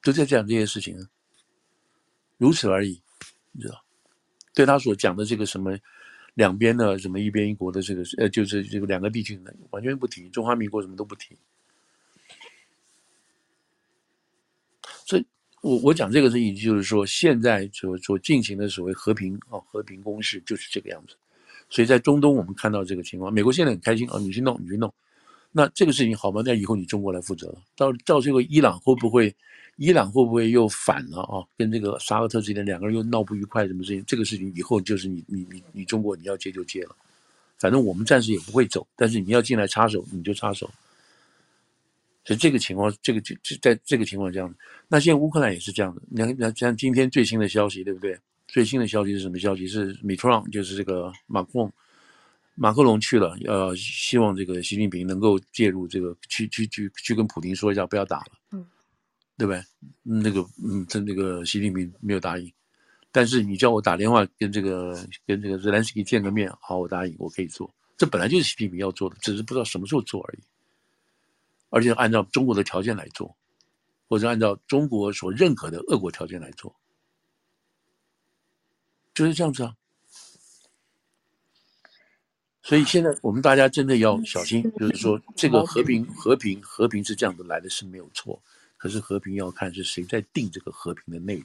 [0.00, 0.96] 都在讲这些事情，
[2.38, 3.02] 如此而已，
[3.50, 3.82] 你知道？
[4.54, 5.76] 对他所讲的这个什么
[6.34, 11.36] 两边的什么一边一国的这个呃，就是这个两个地区的完全不提，中华民国什么都不提。
[15.04, 15.26] 所以
[15.62, 21.16] 我我讲这个事情，就是说现在所所进行的所谓和平啊和平攻势就是这个样子。
[21.68, 24.92] 所以在中东，我们看到这个情况，美国现在很开心啊，你去弄，你去弄。
[25.52, 26.42] 那这个事情好吗？
[26.44, 27.58] 那以后你中国来负责了。
[27.76, 29.34] 到到最后，伊朗会不会，
[29.76, 31.42] 伊朗会不会又反了啊？
[31.56, 34.04] 跟这个沙俄特之间两个人又闹不愉快，什么事情？
[34.06, 36.94] 这个事情以后就是你你你你中国你要接就接了，
[37.58, 40.70] 反正我们暂时也不会走，但是你要进来插手你就插手。
[42.24, 44.52] 所以这个情况，这个就就在这个情况这样。
[44.88, 46.02] 那现在乌克兰也是这样的。
[46.08, 48.18] 你看，你看像今天最新的消息，对不对？
[48.46, 49.66] 最新的消息是什么消息？
[49.66, 51.72] 是米特朗，就是这个马克龙。
[52.58, 58.66] 马克龙去了，呃，希望这个习近平能够介入，这个去去去去跟普京说一下，不要打了，嗯，
[59.36, 59.62] 对不对？
[60.02, 62.50] 那个，嗯，这那个习近平没有答应，
[63.12, 67.70] 但是你叫我打电话跟这个跟这个泽连斯基见个面，好，我答应，我可以做。
[67.98, 70.40] 这本来就是习近平要做的，只是不知道什么时候做而已，
[71.68, 73.36] 而且按照中国的条件来做，
[74.08, 76.74] 或者按照中国所认可的俄国条件来做，
[79.16, 79.74] 就是这样子啊。
[82.62, 88.42] 所以现在我们大家真的要小心，就是说这个和平、和平、和平是这样子来的，是没有错。
[88.76, 91.44] 可是和平要看是谁在定这个和平的内容。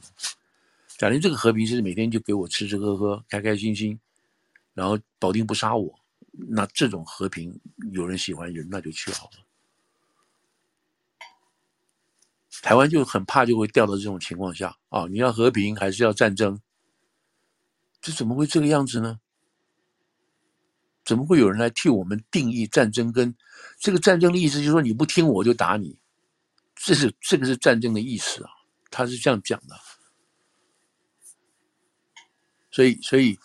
[0.97, 3.97] 假如这个和平是每天就给我吃吃喝喝、开开心心，
[4.73, 5.97] 然后保定不杀我，
[6.49, 7.57] 那这种和平
[7.93, 9.45] 有人喜欢，有人那就去好了。
[12.61, 15.05] 台湾就很怕就会掉到这种情况下啊！
[15.07, 16.59] 你要和平还是要战争？
[18.01, 19.19] 这怎么会这个样子呢？
[21.03, 23.11] 怎么会有人来替我们定义战争？
[23.11, 23.35] 跟
[23.79, 25.97] 这个战争的意思就是说，你不听我就打你，
[26.75, 28.51] 这是这个是战争的意思啊，
[28.91, 29.75] 他是这样讲的。
[32.71, 33.37] 所以，所以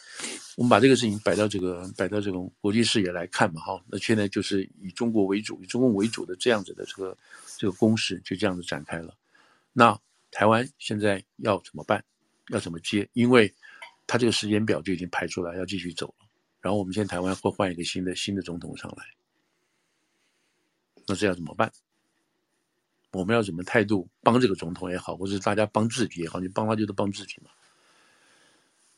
[0.57, 7.17] 我们把这个事情摆到这个摆到这种国际视野来看嘛，哈，那现在就是以中国为主，以中共为主的这样子的这个
[7.57, 9.17] 这个攻势就这样子展开了。
[9.73, 9.99] 那
[10.31, 12.05] 台湾现在要怎么办？
[12.51, 13.09] 要怎么接？
[13.15, 13.53] 因为
[14.07, 16.27] 他这个时间表就已经排出来，要继续走了。
[16.61, 19.05] 然后我们现在台湾会换一个新的新的总统上来，
[21.07, 21.73] 那这要怎么办？
[23.13, 27.51] 我们要怎么态度帮这个总统也好，或者大家帮自己也好，你帮他就是帮自己嘛。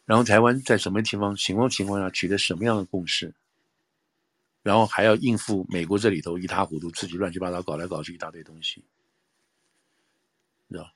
[0.06, 3.34] 然后台湾在什么情况情况情况下取得什么样的共识？
[4.62, 8.82] 然后还要应付美国这里头一塌糊涂，自己乱七八糟搞来搞去一大堆东西，
[10.66, 10.92] 你知道？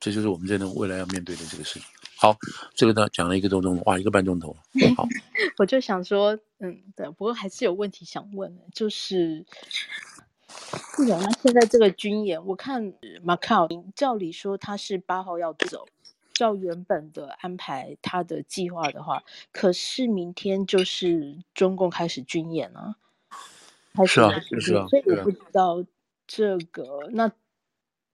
[0.00, 1.99] 这就是我们真的未来要面对的这个事情。
[2.20, 2.36] 好，
[2.74, 4.54] 这个呢讲了一个多钟头，哇，一个半钟头。
[4.94, 5.08] 好，
[5.56, 9.46] 我就想说，嗯，对，不过还是有问题想问，就是，
[10.94, 15.88] 不然那现在这个军演，我看马卡奥照理说他是八号要走，
[16.34, 22.96] 照原本的安排他的计划的话，可是明天就是中共开始军演啊，
[23.94, 24.30] 还是啊，
[24.60, 25.82] 是啊，所以我不知道
[26.26, 27.32] 这个、啊、那，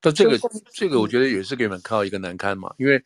[0.01, 0.39] 那这个
[0.73, 3.05] 这个我觉得也是给你们看到一个难堪嘛，因为。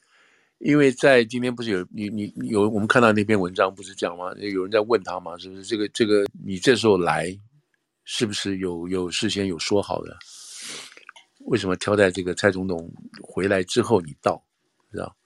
[0.61, 4.33] 因为在今天不是有你你有我们看到那篇文章不是讲吗？
[4.35, 7.35] 有人在问他嘛，是不是这个这个你这时候来，
[8.05, 10.17] 是不是有有事先有说好的？
[11.47, 12.93] 为什么挑在这个蔡总统
[13.23, 14.43] 回来之后你到，
[14.93, 15.17] 知道？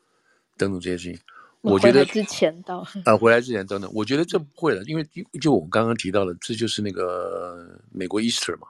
[0.57, 1.21] 等等这些事情，
[1.63, 5.05] 我觉得之前到啊，回来之前等等，我觉得这不会的，因为
[5.41, 8.69] 就我们刚刚提到的，这就是那个美国 Easter 嘛，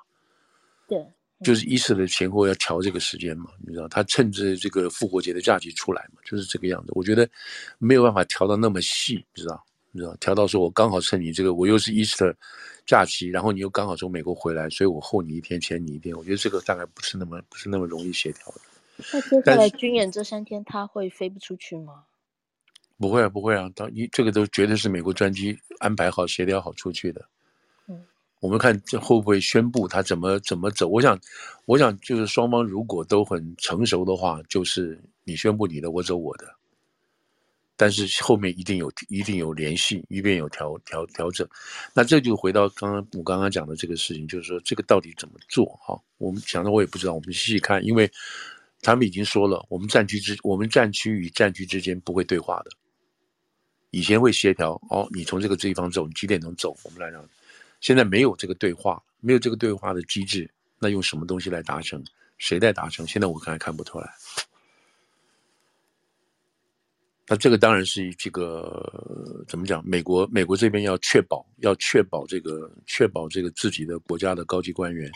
[0.88, 0.98] 对。
[1.44, 6.92] 就是伊斯的前后要调这个时间嘛，你知道，他趁着这个复活节的假期出来嘛，就是这个样子。
[6.94, 7.28] 我觉得
[7.78, 12.35] 没有办法调到那么细，你知道，你知道，调到说我刚好趁你这个，我又是伊斯特
[12.87, 16.16] 假期，然后你又刚好从美国回来，所以我后你一天，前你一天。
[16.16, 18.61] 我觉得这个大概不是那么不是那么容易协调的。
[19.12, 22.04] 那接下来军演这三天他会飞不出去吗？
[22.96, 27.28] 不会啊，不会啊，当你这个都绝对是美国专机安排好、协调好出去的。
[28.44, 30.87] 我们看这会不会宣布他怎么怎么走？
[30.87, 31.18] 我想，
[31.64, 36.44] 我想就是双方如果都很成熟的话，就是你宣布你的，我走我的。
[37.74, 41.48] 但是后面一定有一定有联系，一定有调调调整。
[41.94, 45.64] 那这就回到刚刚我刚刚讲的这个事情，就是说这个到底怎么做？
[45.81, 48.12] 哈，我们想的我也不知道，我们细细看，因为
[48.83, 52.71] 他们已经说了，我们战区之我们战区与战区之间不会对话的，
[53.90, 54.79] 以前会协调。
[54.90, 56.77] 哦，你从这个地方走，你几点钟走？
[56.85, 57.27] 我们来让。
[57.85, 62.02] 现在没有这个对话，没有这个对话的机制，那用什么东西来达成？
[62.38, 63.06] 谁在达成？
[63.06, 64.10] 现在我看还看不出来。
[67.26, 69.87] 那这个当然是这个怎么讲？
[69.87, 75.12] 美国美国这边要确保，要确保这个确保这个自己的国家的高级官员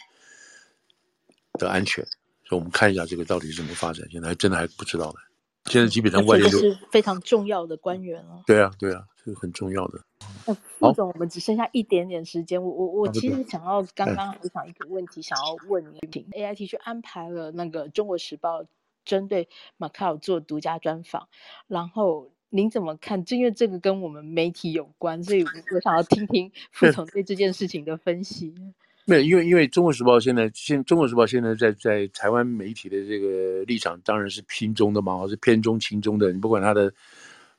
[1.55, 2.05] 的安全。
[2.45, 4.07] 所以我们看一下这个到底是怎么发展。
[4.11, 5.21] 现在还真的还不知道呢。
[5.71, 8.43] 现在基本上外界都是非常重要的官员了。
[8.47, 10.05] 对啊，对啊，这个很重要的。
[10.47, 18.63] 那副总，我们只剩下一点点时间，我我我其实想要刚刚我想一个问题想要问你，请 A I T 去安排了那个《中国时报》
[19.05, 21.29] 针对马卡奥做独家专访，
[21.67, 23.25] 然后您怎么看？
[23.25, 28.55] 正因为这个跟我们媒体有关，所以我想要听听 副总对这件事情的分析。
[29.05, 36.31] 没有，因为因为《中国时报》现在现《中国时报》现在在在台湾媒体的这个立场当然是亲中的嘛，或是偏中亲中的。
[36.33, 36.93] 你不管他的，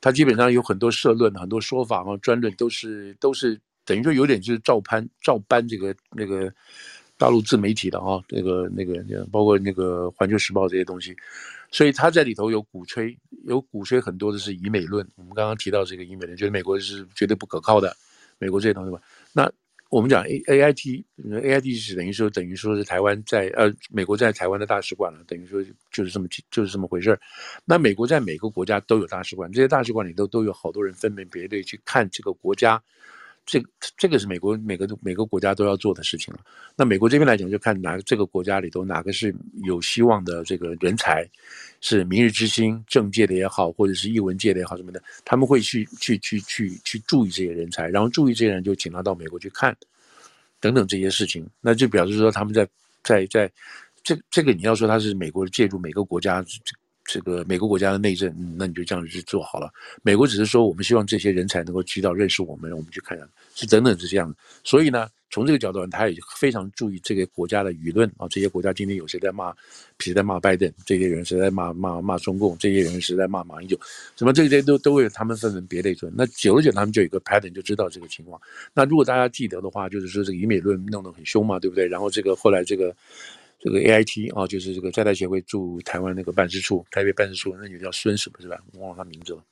[0.02, 6.54] 他基本上有很多社论、很多说法和专论，都是都是等于说有点就是照搬照搬这个那个
[7.18, 11.16] 大陆自媒体的啊，那个那个包括那个《环球时报》这些东西，
[11.72, 15.08] 所以他在里头有鼓吹，有鼓吹很多的是以美论。
[15.16, 17.96] 我们刚刚提到这个以美论，觉得美国是绝对不可靠的，
[18.38, 19.02] 美国这些东西吧，
[19.34, 19.52] 那。
[19.90, 27.20] 我们讲 A A I T，A I T 是等于说等于说是台湾在呃美国在台湾的大使馆了，等于说就是这么就是这么回事儿。
[27.66, 32.82] 那美国在每个国家都有大使馆，这些大使馆里头都有好多人分门别类去看这个国家，
[33.50, 33.60] 这
[33.98, 36.40] 这个是美国每个每个国家都要做的事情了。
[36.76, 41.28] 那美国这边来讲，就看哪个这个国家里头哪个是有希望的这个人才。
[41.82, 49.74] 是明日之星，政界的也好，或者是艺文界的也好，什么的，他们会去去去去去注意这些人才，然后注意这些人就请他到美国去看，
[50.60, 52.68] 等等这些事情，那就表示说他们在
[53.02, 53.50] 在在
[54.04, 56.44] 这这个你要说他是美国介入每个国家
[57.12, 59.72] 这个美国国家的内政，那你就这样去做好了。
[60.04, 65.08] 美国只是说我们希望这些人才能够知道认识我们，我们去看看，是等等是这样的，所以呢。
[65.32, 68.28] 从这个角度上，他也非常注意这个国家的舆论啊。
[68.28, 69.54] 这些国家今天有谁在骂，
[70.00, 70.74] 谁在骂拜登？
[70.88, 72.58] 这些人谁在骂骂骂中共？
[72.58, 73.80] 这些人谁在骂马英九？
[74.16, 76.10] 什么这些都都会他们分门别类说。
[76.16, 78.42] 那久了久，他们就有个 pattern，就知道这个情况。
[78.74, 81.86] 那如果大家记得的话，就是说这个以美论弄得很凶嘛，对不对？
[81.86, 82.92] 然后这个后来这个
[83.60, 88.60] 这个 AIT 啊，就是这个在台协会驻台湾那个办事处，台北办事处那女的叫孙什么是吧？
[88.74, 89.44] 我忘了她名字了。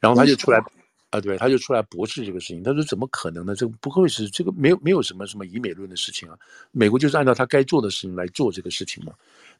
[0.00, 0.62] 然后他就出来。
[1.10, 2.62] 啊，对，他就出来驳斥这个事情。
[2.62, 3.54] 他说：“怎么可能呢？
[3.54, 6.38] 这个不会是这个没有没有什么什么以美论的事情啊。
[6.70, 9.12] 美国就是按照他该做的事情来做这个事情嘛。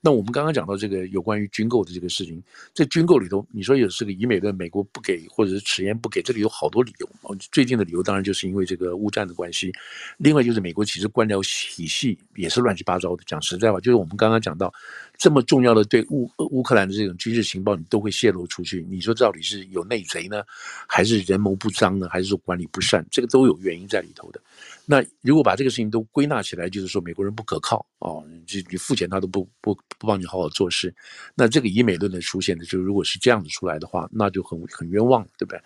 [0.04, 2.42] 那我们刚刚讲到这个有关于军购的这个事情，
[2.74, 7.08] 在军购里头，你说有这个以美论，美国不给或者是迟延不给，这里有好多理由。
[7.52, 9.72] 最近的理由当然就是因为这个乌战的关系，
[10.18, 11.40] 另外就是美国其实官僚
[11.74, 13.22] 体系也是乱七八糟的。
[13.26, 14.72] 讲实在话，就是我们刚刚讲到。”
[15.18, 18.84] 这么重要的对乌乌克兰的这种军事情报，你都会泄露出去。
[18.90, 20.42] 你说到底是有内贼呢，
[20.88, 23.06] 还是人谋不臧呢，还是说管理不善？
[23.08, 24.40] 这个都有原因在里头的。
[24.84, 30.94] 那如果把这个事情都归纳起来，就是说美国人不可靠哦，就你付钱他都不不不帮你好好做事。
[31.34, 35.60] 那这个以美论的出现的，就如果是这样子出来的话，那就很很冤枉，对不对？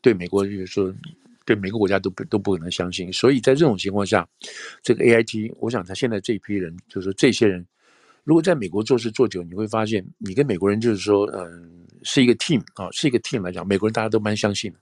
[0.00, 0.92] 对美国就是说，
[1.44, 3.12] 对每个国家都不都不可能相信。
[3.12, 4.28] 所以在这种情况下，
[4.82, 7.66] 这个 AIT，我想他现在这一批人，就是说这些人。
[8.24, 14.78] 如果在美国做事做久，你会发现，你跟美国人就是说，嗯，是一个 team 啊，是一个 team 来讲，美国人大家都蛮相信的，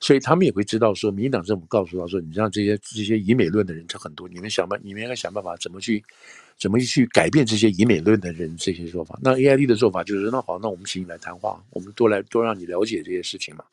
[0.00, 6.02] 所以他们也会知道说，民进党政府告诉他说，你让这些这些以美论的人，这很多，你们想办，你们应该想办法怎么去，
[6.58, 9.18] 怎么去改变这些以美论的人这些说法。
[9.22, 13.64] 那 AID 的做法就是，那好，那我们请你来谈话，我们多来多让你了解这些事情嘛。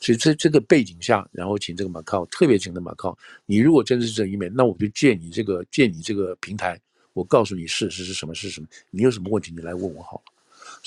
[0.00, 6.80] 所以这这个背景下，然后请这个马靠，特别请的马靠，你如果真的是这以美，那我就借你这个借你这个平台。
[7.12, 10.35] 我告诉你事实是什么是什么，你有什么问题你来问我好了。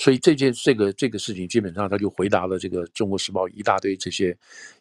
[0.00, 4.34] 所以这件这个这个事情基本上他就回答了这个《中国时报》一大堆这些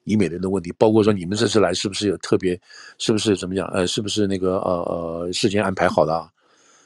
[0.06, 2.58] 以美人的问题，包括说你们这次来是不是有特别，
[2.98, 3.68] 是不是怎么讲？
[3.68, 6.32] 呃，是不是那个呃呃事先安排好的啊？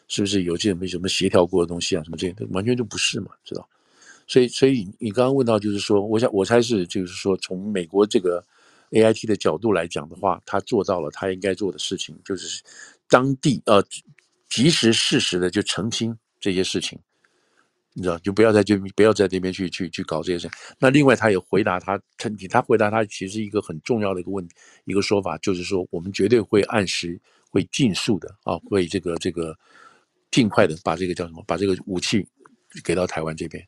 [0.07, 2.03] 是不是有些什么什么协调过的东西啊？
[2.03, 3.69] 什么这些完全就不是嘛，知道？
[4.25, 8.43] 所以所以你刚刚问到就是说，我想我猜是就是说从美国这个
[8.89, 12.63] AIT 的角度来讲的话，他做到了他应该做的事情，就是
[13.07, 13.86] 当地呃。
[14.49, 16.99] 及时、适时的就澄清这些事情，
[17.94, 20.50] 你知道，就不要在这不要在这边去去去搞这些事。
[20.80, 24.48] 那另外，他也回答他，他他回答他，其实一个很重要的一个问，
[24.86, 27.20] 一个说法，就是说，我们绝对会按时、
[27.50, 29.56] 会尽速的啊，会这个这个
[30.32, 32.28] 尽快的把这个叫什么，把这个武器
[32.84, 33.64] 给到台湾这边。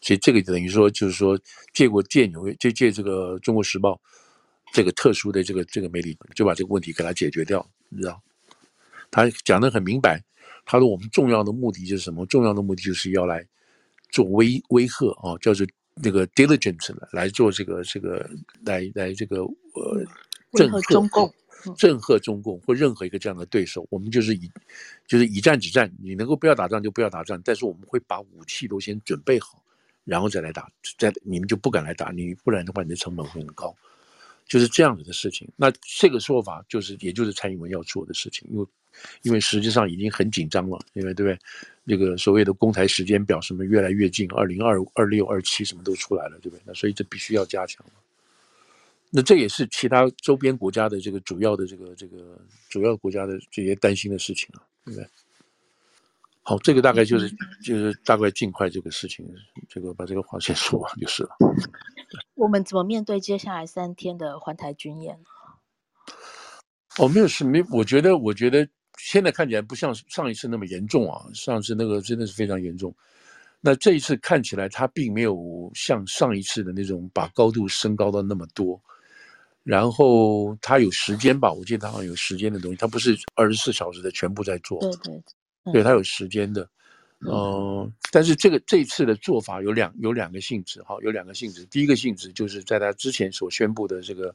[0.00, 1.38] 所以这个等于说，就是说，
[1.72, 3.92] 借过借纽约，就借这个《中国时报》
[4.72, 8.22] 这个特殊的这个这个媒体，就把这个问题给他解决掉，你知道。
[9.10, 10.20] 他讲得很明白，
[10.64, 12.24] 他说我们重要的目的就是什么？
[12.26, 13.46] 重要的目的就是要来
[14.10, 18.28] 做威威吓啊，叫做那个 diligence 来做这个这个
[18.64, 20.04] 来来这个呃
[20.52, 21.34] 震慑中共，
[21.76, 23.86] 震慑中共或任何一个这样的对手。
[23.90, 24.50] 我们就是以
[25.06, 29.62] 就是以战止战，你能够不要打仗就不要打仗，但是我们会把武器都先准备好，
[30.04, 33.74] 然后再来打，再你们就不敢来打你，不然的话你的成本会很高。
[34.46, 38.66] 就是这样子的事情，那这个说法就是，也就是蔡英文要做的事情，因为，
[39.22, 41.38] 因为实际上已经很紧张了，因为对不对？
[41.86, 46.62] 这个所谓的公台时间表什么越来越近，二零二二六二七什么都出来了，对不对？
[46.64, 47.92] 那所以这必须要加强了。
[49.10, 55.08] 那这也是其他周边国家的这个主要的这个这个主要国家的这些担心的事情啊，对不对？
[56.42, 57.30] 好，这个大概就是
[57.62, 59.26] 就是大概尽快这个事情，
[59.68, 61.30] 这个把这个话先说完就是了。
[62.34, 65.18] 我们怎么面对接下来三天的环台军演？
[66.98, 68.68] 哦，没有事，没，我觉得，我觉得
[68.98, 72.94] 现在看起来不像上一次那么严重啊，上次那个真的是非常严重。
[73.60, 78.80] 那这一次看起来，它并没有像上一次的那种把高度升高到那么多。
[79.62, 84.78] 然后它有时间吧，我记得它好像有时间的东西，它不是二十四小时的全部在做。
[84.80, 85.22] 对对，
[85.64, 86.68] 嗯、对，它有时间的。
[87.20, 91.64] 嗯、呃，但是这个这一次的做法有两有两个性质哈，有两个性质。
[91.70, 94.34] 第一个性质就是在他之前所宣布的这个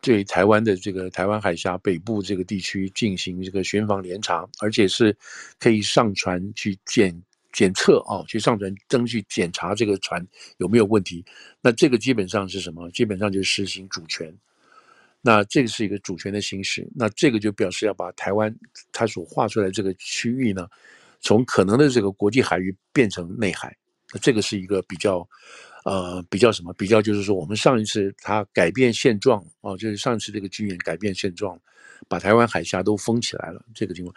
[0.00, 5.16] 对台湾的这个台湾海峡北部这个地区进行这个巡防联查，而且是
[5.58, 7.22] 可以上船去检
[7.52, 10.26] 检测啊，去上船登去检查这个船
[10.58, 11.24] 有没有问题。
[11.60, 12.90] 那这个基本上是什么？
[12.92, 14.34] 基本上就是实行主权。
[15.22, 18.54] 那这个是一个主权的行使，那这个就表示要把台湾
[18.90, 20.66] 它所划出来这个区域呢，
[21.20, 23.76] 从可能的这个国际海域变成内海，
[24.14, 25.28] 那这个是一个比较，
[25.84, 26.72] 呃，比较什么？
[26.74, 31.58] 比较就是说，我们上一次他改变现状哦，就是上一次这个军演改变现状，
[32.08, 34.14] 把台湾海峡都封起来了这个情况，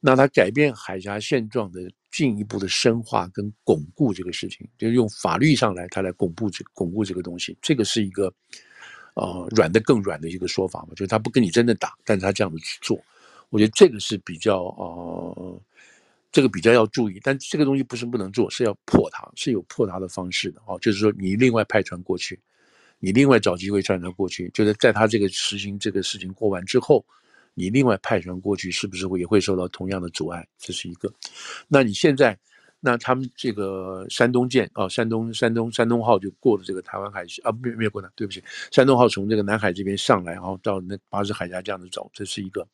[0.00, 8.32] 那他改变海峡现状的进一步的深化跟巩固这个事情，就是用法律上来他来巩固这巩固这个东西，这个是一个。
[9.18, 13.02] 呃，软的更软的一个说法嘛，就是他不跟你真的打，但是他这样子去做，
[13.48, 15.62] 我觉得这个是比较呃，
[16.36, 17.18] 这个比较要注意。
[17.22, 20.78] 但这个东西不是不能做，是要破它，是有破它的方式的哦。
[20.82, 22.38] 就是说，你另外派船过去，
[22.98, 27.02] 你另外找机会派船过去，就是在他这个实行这个事情过完之后，
[27.54, 30.46] 你另外派船过去，是不是会也会受到同样的阻碍？
[30.58, 31.10] 这是一个。
[31.68, 32.38] 那你现在。
[32.78, 42.66] 那他们这个山东舰啊，山东山东山东号就过了这个台湾海峡啊，没没有过呢，对不起，山东号从这个南海这边上来，然后到那巴士海峡这样子走，这是一个。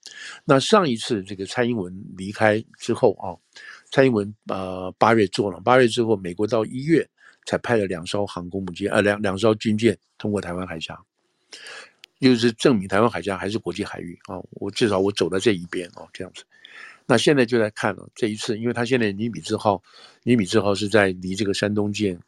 [0.44, 3.32] 那上一次这个蔡英文离开之后啊，
[3.90, 7.08] 蔡英文呃八月做了，八月之后美国到一月
[7.46, 10.98] 才派了两艘航空母舰啊，两两艘军舰通过台湾海峡，
[12.20, 16.44] 就是证明台湾海峡还是国际海域啊，我至少我走在这一边啊，这样子。
[17.06, 19.82] 那现在就在看了这一次，因为他现在尼米兹号，
[20.22, 22.18] 尼米兹号是在离这个山东舰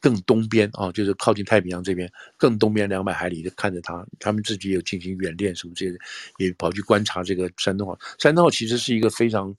[0.00, 5.98] 更东边啊，就是靠近太平洋这边更东边两百海里的看着他，他们自己有进行演练什么这些，
[6.38, 7.98] 也跑去观察这个山东号。
[8.18, 9.54] 山东号其实是一个非常。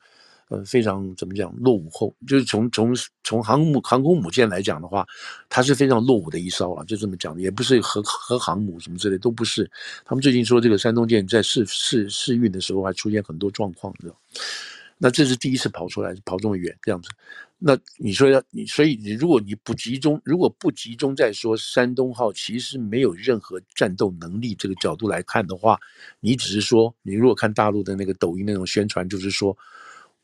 [0.50, 5.04] 呃，非常怎么讲落伍后，就是从从从航母航空母舰来讲的话，
[5.50, 9.68] 它是非常落伍的一艘啊，就这么讲的，也不是核核航母什么之类都不是。
[10.06, 14.16] 他们最近说这个山东舰在试试试运的时候还出现很多状况，知道？
[15.00, 17.10] 那这是第一次跑出来，跑这么远这样子。
[17.58, 25.80] 那你说要你，所以你如果你不集中，如果不集中在说山东号其实没有任何战斗能力这个角度来看的话，
[26.20, 29.58] 你只是说你如果看大陆的那个抖音那种宣传，就是说。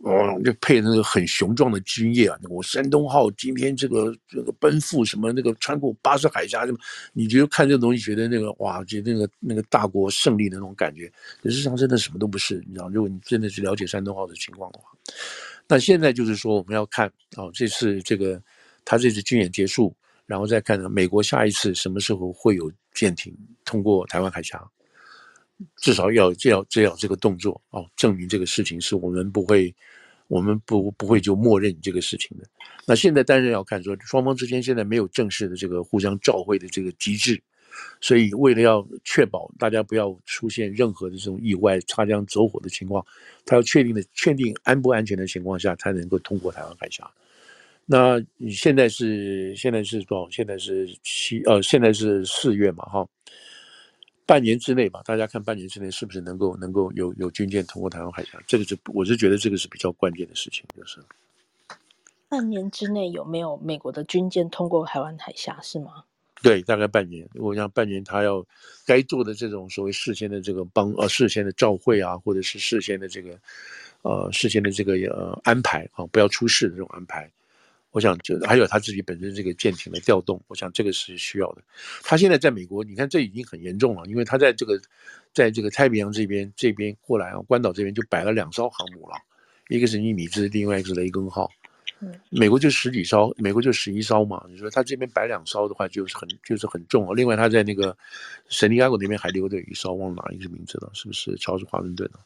[0.03, 2.39] 哦，就配那个很雄壮的军舰啊！
[2.49, 6.77] 我山东号今天这个这个奔赴什么那个穿过巴士海峡什么？
[7.13, 11.11] 你觉得看这东西觉得那个哇，觉得那个那个大国胜利的那种感觉，
[11.43, 12.55] 实际上真的什么都不是。
[12.67, 14.89] 你知道，如果你真的是了解山东号的情况的话，
[15.67, 18.41] 那现在就是说我们要看、哦，这次这个
[18.83, 19.95] 他这次军演结束，
[20.25, 24.59] 然后再看呢，美国下一次什么时候会有舰艇通过台湾海峡？
[25.77, 29.73] 至少要这要这要这个动作哦，证明这个事情是我们不会，
[30.27, 32.45] 我们不不会就默认这个事情的。
[32.85, 37.41] 那现在当然要看说，双方之间现在没有正式的这个互相照会的这个机制，
[37.99, 43.05] 所以为了要确保大家不要出现任何的这种意外擦枪走火的情况，
[43.45, 47.09] 他要确定的确定安不安全的情况下才能够通过台湾海峡。
[47.85, 50.29] 那现在是现在是多少？
[50.29, 53.07] 现在是七呃，现在是四月嘛，哈。
[54.31, 58.41] 半年之内吧，大家看半年之内是不是能够能够有有军舰通过台湾海峡？
[58.47, 61.01] 这个是我是觉得这个是比较关键的事情，就是
[62.29, 66.05] 半年之内有没有美国的军舰通过台湾海峡是吗？
[66.41, 67.27] 对，大概半年。
[67.33, 68.41] 我想半年他要
[68.85, 73.37] 该做的这种所谓事先的这个帮呃事先的照会啊，或者是事先的这个
[74.03, 77.29] 呃事先的这个呃安排啊，不要出事的这种安排。
[77.91, 81.61] 我想，就还有他自己本身这个舰艇的调动，我想这个是需要的。
[82.03, 84.81] 他现在在美国，你看这已经很严重了，因为他在这个，
[85.33, 89.15] 在这个太平洋这边这边过来啊，关岛这边就摆了两艘航母了，
[89.67, 91.51] 一个是尼米兹，另外一个是雷根号。
[92.31, 94.43] 美国就十几艘，美国就十一艘嘛。
[94.49, 97.13] 你说他这边摆两艘的话，就是很就是很重啊。
[97.13, 97.95] 另外他在那个
[98.49, 102.19] 圣地亚哥那边还留着一艘，忘了哪一个名字了，是不是乔治华盛顿啊？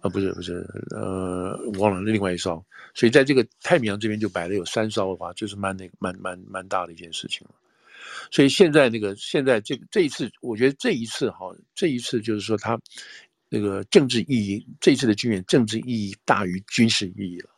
[0.00, 2.64] 啊，不是不是，呃，忘了另外一艘，
[2.94, 7.54] 所以在这个太平洋这边就摆了有三艘的话，就是蛮那蛮蛮蛮大的一件事情了。
[8.30, 12.78] 所以现在那个现在这这一次，我觉得这一次哈，这一次就是说它
[13.48, 17.50] 那个政治意义，这一次的军演政治意义大于军事意义了。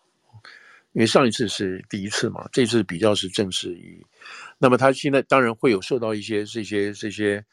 [0.92, 4.04] 因为上一次是第一次嘛，这次比较是正式意义。
[4.58, 7.44] 那么他现在当然会有受到一些这些这些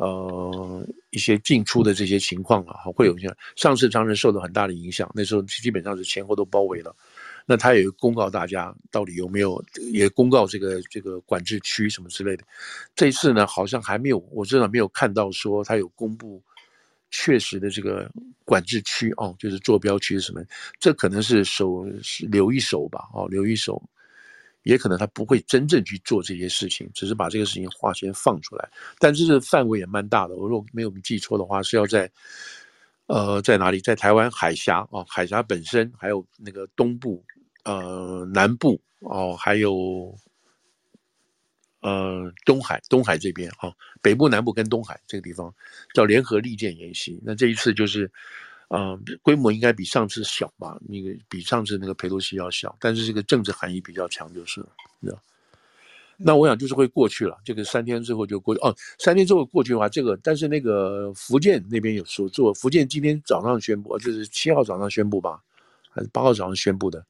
[0.00, 6.94] 呃一些进出的这些情况啊，会有一些上次当然受到很大的影响，那时候基本上是前后都包围了。
[7.46, 12.44] 那他也公告大家到底有没有，也公告这个这个管制区什么之类的。
[12.94, 16.40] 这一次呢，好像还没有，我真的没有看到说他有公布
[17.10, 18.08] 确实的这个
[18.44, 20.40] 管制区哦，就是坐标区什么，
[20.78, 21.84] 这可能是手
[22.30, 23.82] 留一手吧，哦，留一手。
[24.62, 28.68] 也可能他不会真正去做这些事情，只是把这个事情划先放出来。
[28.98, 30.36] 但这是范围也蛮大的。
[30.36, 32.10] 我如果没有记错的话，是要在
[33.06, 33.80] 呃在哪里？
[33.80, 37.24] 在台湾海峡啊、哦，海峡本身，还有那个东部、
[37.64, 40.14] 呃南部哦，还有
[41.80, 45.54] 呃东海东海这边啊、北部、南部跟东海这个地方
[45.94, 47.20] 叫联合利剑演习。
[47.24, 48.10] 那这一次就是。
[48.70, 50.78] 啊、呃，规模应该比上次小吧？
[50.88, 54.64] 那个比上次那个佩洛西要小，但是这个政治含义比较强，就是。
[56.22, 58.60] 那我想就是会过去了，这个三天之后就过去。
[58.60, 65.40] 哦，三天之后过去的话，这个但是那个福建那边有说做，福建今天早上宣布，就是七号早上宣布吧，
[65.88, 67.02] 还是八号早上宣布的，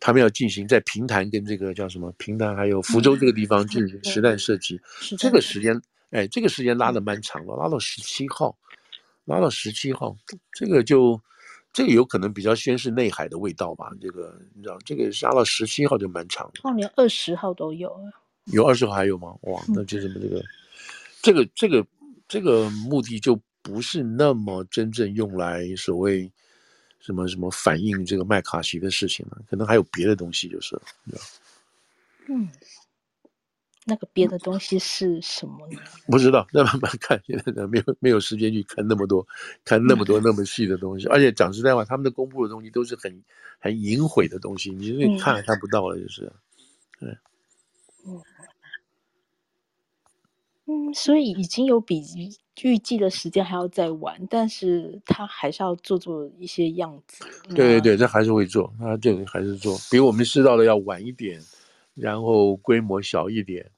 [0.00, 4.80] 他们要进行在平潭跟这个叫什么平潭，还有福州这个地方进行实弹射击。
[5.16, 5.80] 这个时间，
[6.10, 8.58] 哎，这个时间拉的蛮长了，拉到十七号。
[9.24, 10.16] 拉到十七号，
[10.52, 11.20] 这个就，
[11.72, 13.90] 这个有可能比较先是内海的味道吧。
[14.00, 16.60] 这个你知道，这个拉到十七号就蛮长的。
[16.68, 18.10] 哦，连二十号都有啊？
[18.46, 19.36] 有二十号还有吗？
[19.42, 20.44] 哇，那就什么这个，
[21.22, 21.86] 这个这个
[22.26, 26.30] 这个目的就不是那么真正用来所谓
[26.98, 30.80] 什么什么反映这个麦卡锡的事情了，可能还有别的东西，就是。
[32.28, 32.48] 嗯。
[33.86, 35.80] 那个别的东西是什么呢？
[36.06, 37.20] 不知道，那慢慢看。
[37.26, 39.26] 现在没有没有时间去看那么多，
[39.64, 41.06] 看那么多 那么细的东西。
[41.08, 43.22] 而且讲实在话，他们的公布的东西都是很
[43.58, 46.32] 很隐晦的东西，你你看也看不到了，就是。
[46.98, 47.08] 对。
[48.06, 48.20] 嗯。
[50.66, 52.00] 嗯，所以已经有比
[52.62, 57.24] 预计的时间还要再晚，但是他还是要做做一些样子。
[57.48, 61.40] 对对对，这还是会做，他这个还是做，比我们知道的要晚一点，
[61.94, 63.70] 然后规模小一点。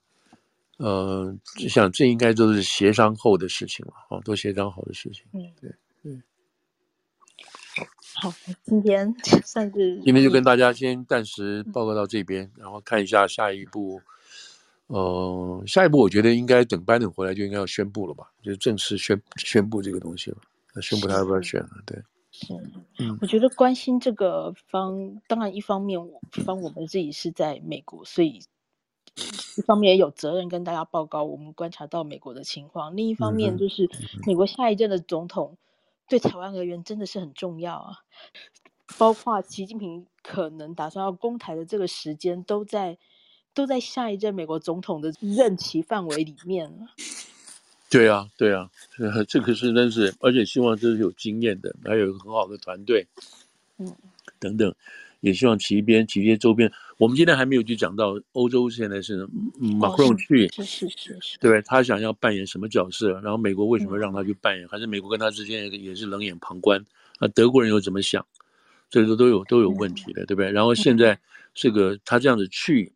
[0.78, 5.24] 呃，就想这应该都是协商后的事情了，啊，都协商好的事情。
[5.32, 5.70] 嗯，对，
[6.02, 6.22] 嗯。
[8.14, 8.34] 好，
[8.64, 14.00] 今天 算是今天就跟大家先暂时报告到这边，然后看一下下一步。
[14.88, 20.38] 呃，下一步我觉得应该等拜登回来就应该要宣布了吧，就正式宣宣布这个东西了，
[20.82, 21.96] 宣布他要不要选了，对。
[22.33, 22.55] 是，
[22.99, 28.43] 嗯，我觉得关心这个方，当然一方面我，方我们自己是在美国，所以。
[29.59, 33.87] 一方面也有责任跟大家报告我们观察到美国的情况，另一方面就是
[34.26, 35.59] 美国下一任的总统
[36.09, 37.99] 对台湾而言真的是很重要啊，
[38.99, 42.97] 包括习近平可能打算要攻台的这个时间都在
[43.53, 46.89] 都在下一任美国总统的任期范围里面。
[47.93, 48.70] 对啊，对啊，
[49.28, 53.07] 这个是真是，而且希望这是有经验的，还有一个很好的团队，
[53.76, 53.95] 嗯，
[54.38, 54.74] 等等。
[55.20, 59.24] 也希望其边、其些周边，我们今天还没有去讲到欧洲，现在是
[59.78, 63.12] 马克龙去，是是是是，对，他想要扮演什么角色？
[63.20, 64.66] 然后美国为什么让他去扮演？
[64.66, 66.84] 还是美国跟他之间也是冷眼旁观？
[67.20, 68.26] 那德国人又怎么想？
[68.90, 70.51] 这个都有都有问题的，对不对？
[70.51, 71.16] 然后现在
[71.55, 72.93] 这个他这样子去，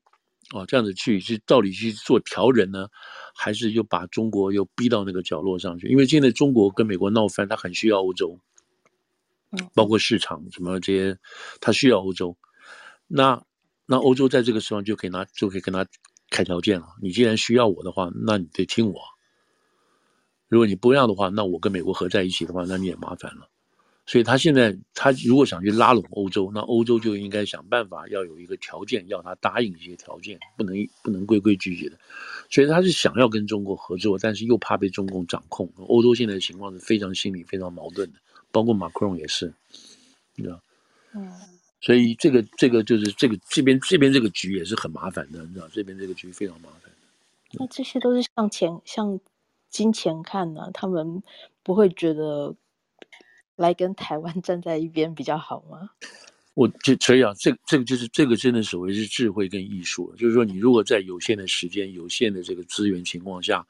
[0.52, 2.88] 哦，这样子去是到底去做调人呢，
[3.36, 5.86] 还是又把中国又逼到那个角落上去？
[5.88, 8.40] 因为现在中国跟美国闹翻，他很需要欧洲。
[9.74, 11.18] 包括市场什么这些，
[11.60, 12.36] 他需要欧洲，
[13.06, 13.42] 那
[13.86, 15.86] 那欧洲在这个时候就可以拿就可以跟他
[16.28, 16.88] 开条件了。
[17.00, 19.00] 你既然需要我的话，那你得听我。
[20.48, 23.48] 如果你不要的话，那我跟美国合在一起的话，那你也麻烦了。
[24.06, 31.98] 所以他现在他如果想去拉拢欧洲，那欧洲就应该想办法要有一个条件，要他答应一些条件，不能不能规规矩矩的。
[32.48, 35.68] 所以他是想要跟中国合作，但是又怕被中共掌控。
[35.88, 38.18] 欧洲现在的情况是非常心理非常矛盾的。
[38.52, 39.52] 包括马克龙也是，
[40.34, 40.62] 你知道，
[41.12, 41.30] 嗯，
[41.80, 46.90] 所以这个这个就是这个这边这边这个局也是很麻烦的，你知道，这边这个局非常麻烦。
[47.52, 49.20] 那这些都是向钱向
[49.68, 51.22] 金钱看呢、啊，他们
[51.62, 52.54] 不会觉得
[53.56, 55.90] 来跟台湾站在一边比较好吗？
[56.54, 63.66] 我就所以啊，这这个就是这个真的所谓是智慧跟艺术，就是说你如果在有限的时间、有限的这个资源情况下，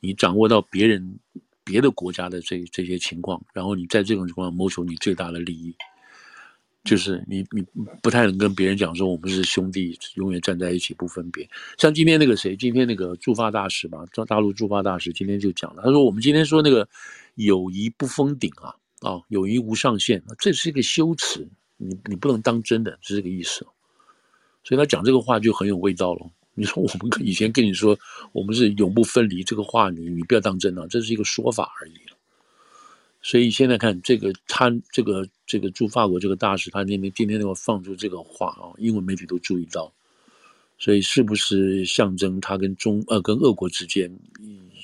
[0.00, 1.18] 你掌握到别人。
[1.66, 5.74] 别的国家的这这些情况，然后你在这种情况下谋求你最大的利益，
[6.84, 7.64] 就是你你
[8.02, 11.48] 不太能跟别人讲说我们是兄弟，永远站在一起不分别。
[11.78, 16.86] 像今天那个谁，今天那个驻发大使吧，大陆驻发大使今天就讲了，他说我们今天说那个
[17.36, 21.46] 友谊不封顶啊，啊，友谊无上限，这是一个修辞，
[21.76, 23.66] 你你不能当真的，是这个意思。
[24.64, 26.26] 所以他讲这个话就很有味道了。
[26.54, 27.98] 你说我们以前跟你说
[28.32, 31.94] 我们是永不分离，这个话你你不要当真啊，这是一个说法而已。
[33.20, 39.92] 所以现在看这个他这个这个驻法国这个大使，他那边今天那个放出这个话啊，英文媒体都注意到，
[40.78, 44.10] 所以是不是象征他跟中呃跟俄国之间，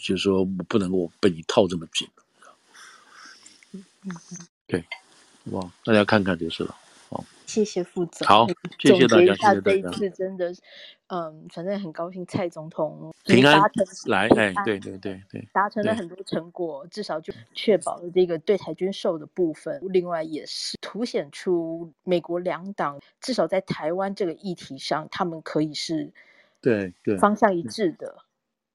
[0.02, 2.06] 就是说我不能够被你套这么紧？
[4.04, 4.84] 嗯嗯，对，
[5.52, 6.74] 哇，大家看看就是了。
[7.46, 8.24] 谢谢副总。
[8.28, 8.46] 好，
[8.78, 9.34] 谢谢大家。
[9.60, 10.54] 这一次真的，
[11.08, 13.60] 嗯，反正很高兴蔡总统平安
[14.06, 19.80] 来，哎，对对对对，达成了很多成果，至少就确保了这个对台军售的部分。
[19.88, 26.12] 另外，也是凸显出美国两党至少在台湾这个议题上，他们可以是
[26.60, 28.14] 对对方向一致的。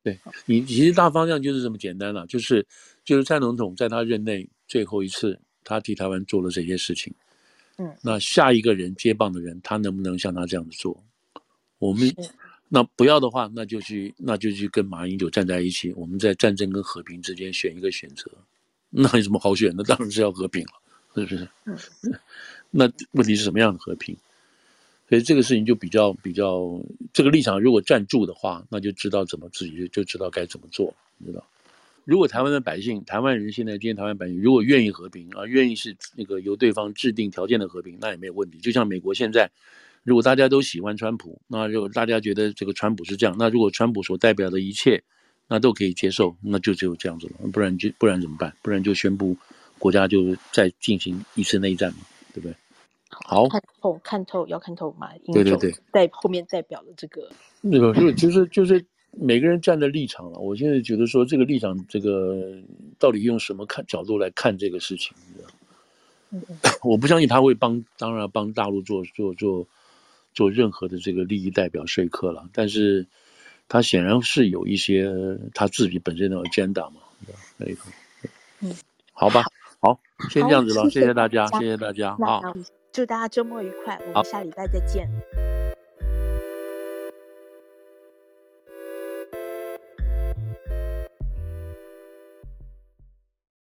[0.04, 2.68] 对你，其实大方向就是这么简单了，就是
[3.06, 7.14] 就是蔡总统在他任内最后一次，他替台湾做了这些事情。
[7.78, 11.04] 嗯，那下一个人接棒的人，他能不能像他这样子做？
[11.78, 12.10] 我们
[12.70, 15.92] 那不要的话，那就去那就去跟马英九站在一起。
[15.94, 18.32] 我们在战争跟和平之间选一个选择，
[18.90, 19.84] 那有什么好选的？
[19.84, 20.72] 当然是要和平了，
[21.16, 21.50] 是不是？
[21.66, 21.78] 嗯，
[22.72, 24.16] 那问题是什么样的和平？
[25.08, 26.82] 所以这个事情就比较比较
[27.14, 31.46] 这个立场，如果站住的话，那就知道怎么自己就就知道该怎么做，你知道。
[32.06, 38.60] 如果台湾的百姓、台湾人现在今天台湾百姓如果愿意和平啊，愿意是那个由对方制定条件的和平，那也没有问题。
[38.60, 39.50] 就像美国现在，
[40.04, 45.02] 如果大家都喜欢川普，那如果大家觉得这个川普是这样，那如果川普所代表的一切，
[45.48, 47.50] 那都可以接受，那就只有这样子了。
[47.52, 48.56] 不然就不然怎么办？
[48.62, 49.36] 不然就宣布
[49.80, 52.02] 国家就再进行一次内战嘛，
[52.36, 52.56] 对不对？
[53.10, 57.32] 好，看透看透要看透嘛，对对对，在后面代表了这个
[57.62, 58.86] 那个就就是就是。
[59.18, 62.58] 每个人站的立场了，我现在觉得说这个立场，这个
[63.00, 65.16] 到底用什么看角度来看这个事情？
[66.32, 66.42] 嗯、
[66.84, 69.66] 我不相信他会帮，当然帮大陆做做做
[70.34, 72.50] 做任何的这个利益代表说客了。
[72.52, 73.08] 但是
[73.70, 75.10] 他显然是有一些
[75.54, 77.02] 他自己本身的 agenda 嘛，
[77.58, 77.78] 那一
[78.60, 78.76] 嗯，
[79.14, 79.44] 好吧，
[79.80, 80.00] 好，
[80.30, 82.42] 先这样子了，谢谢大家，谢谢大家，好，
[82.92, 85.55] 祝大家周末愉快，我们下礼拜再见。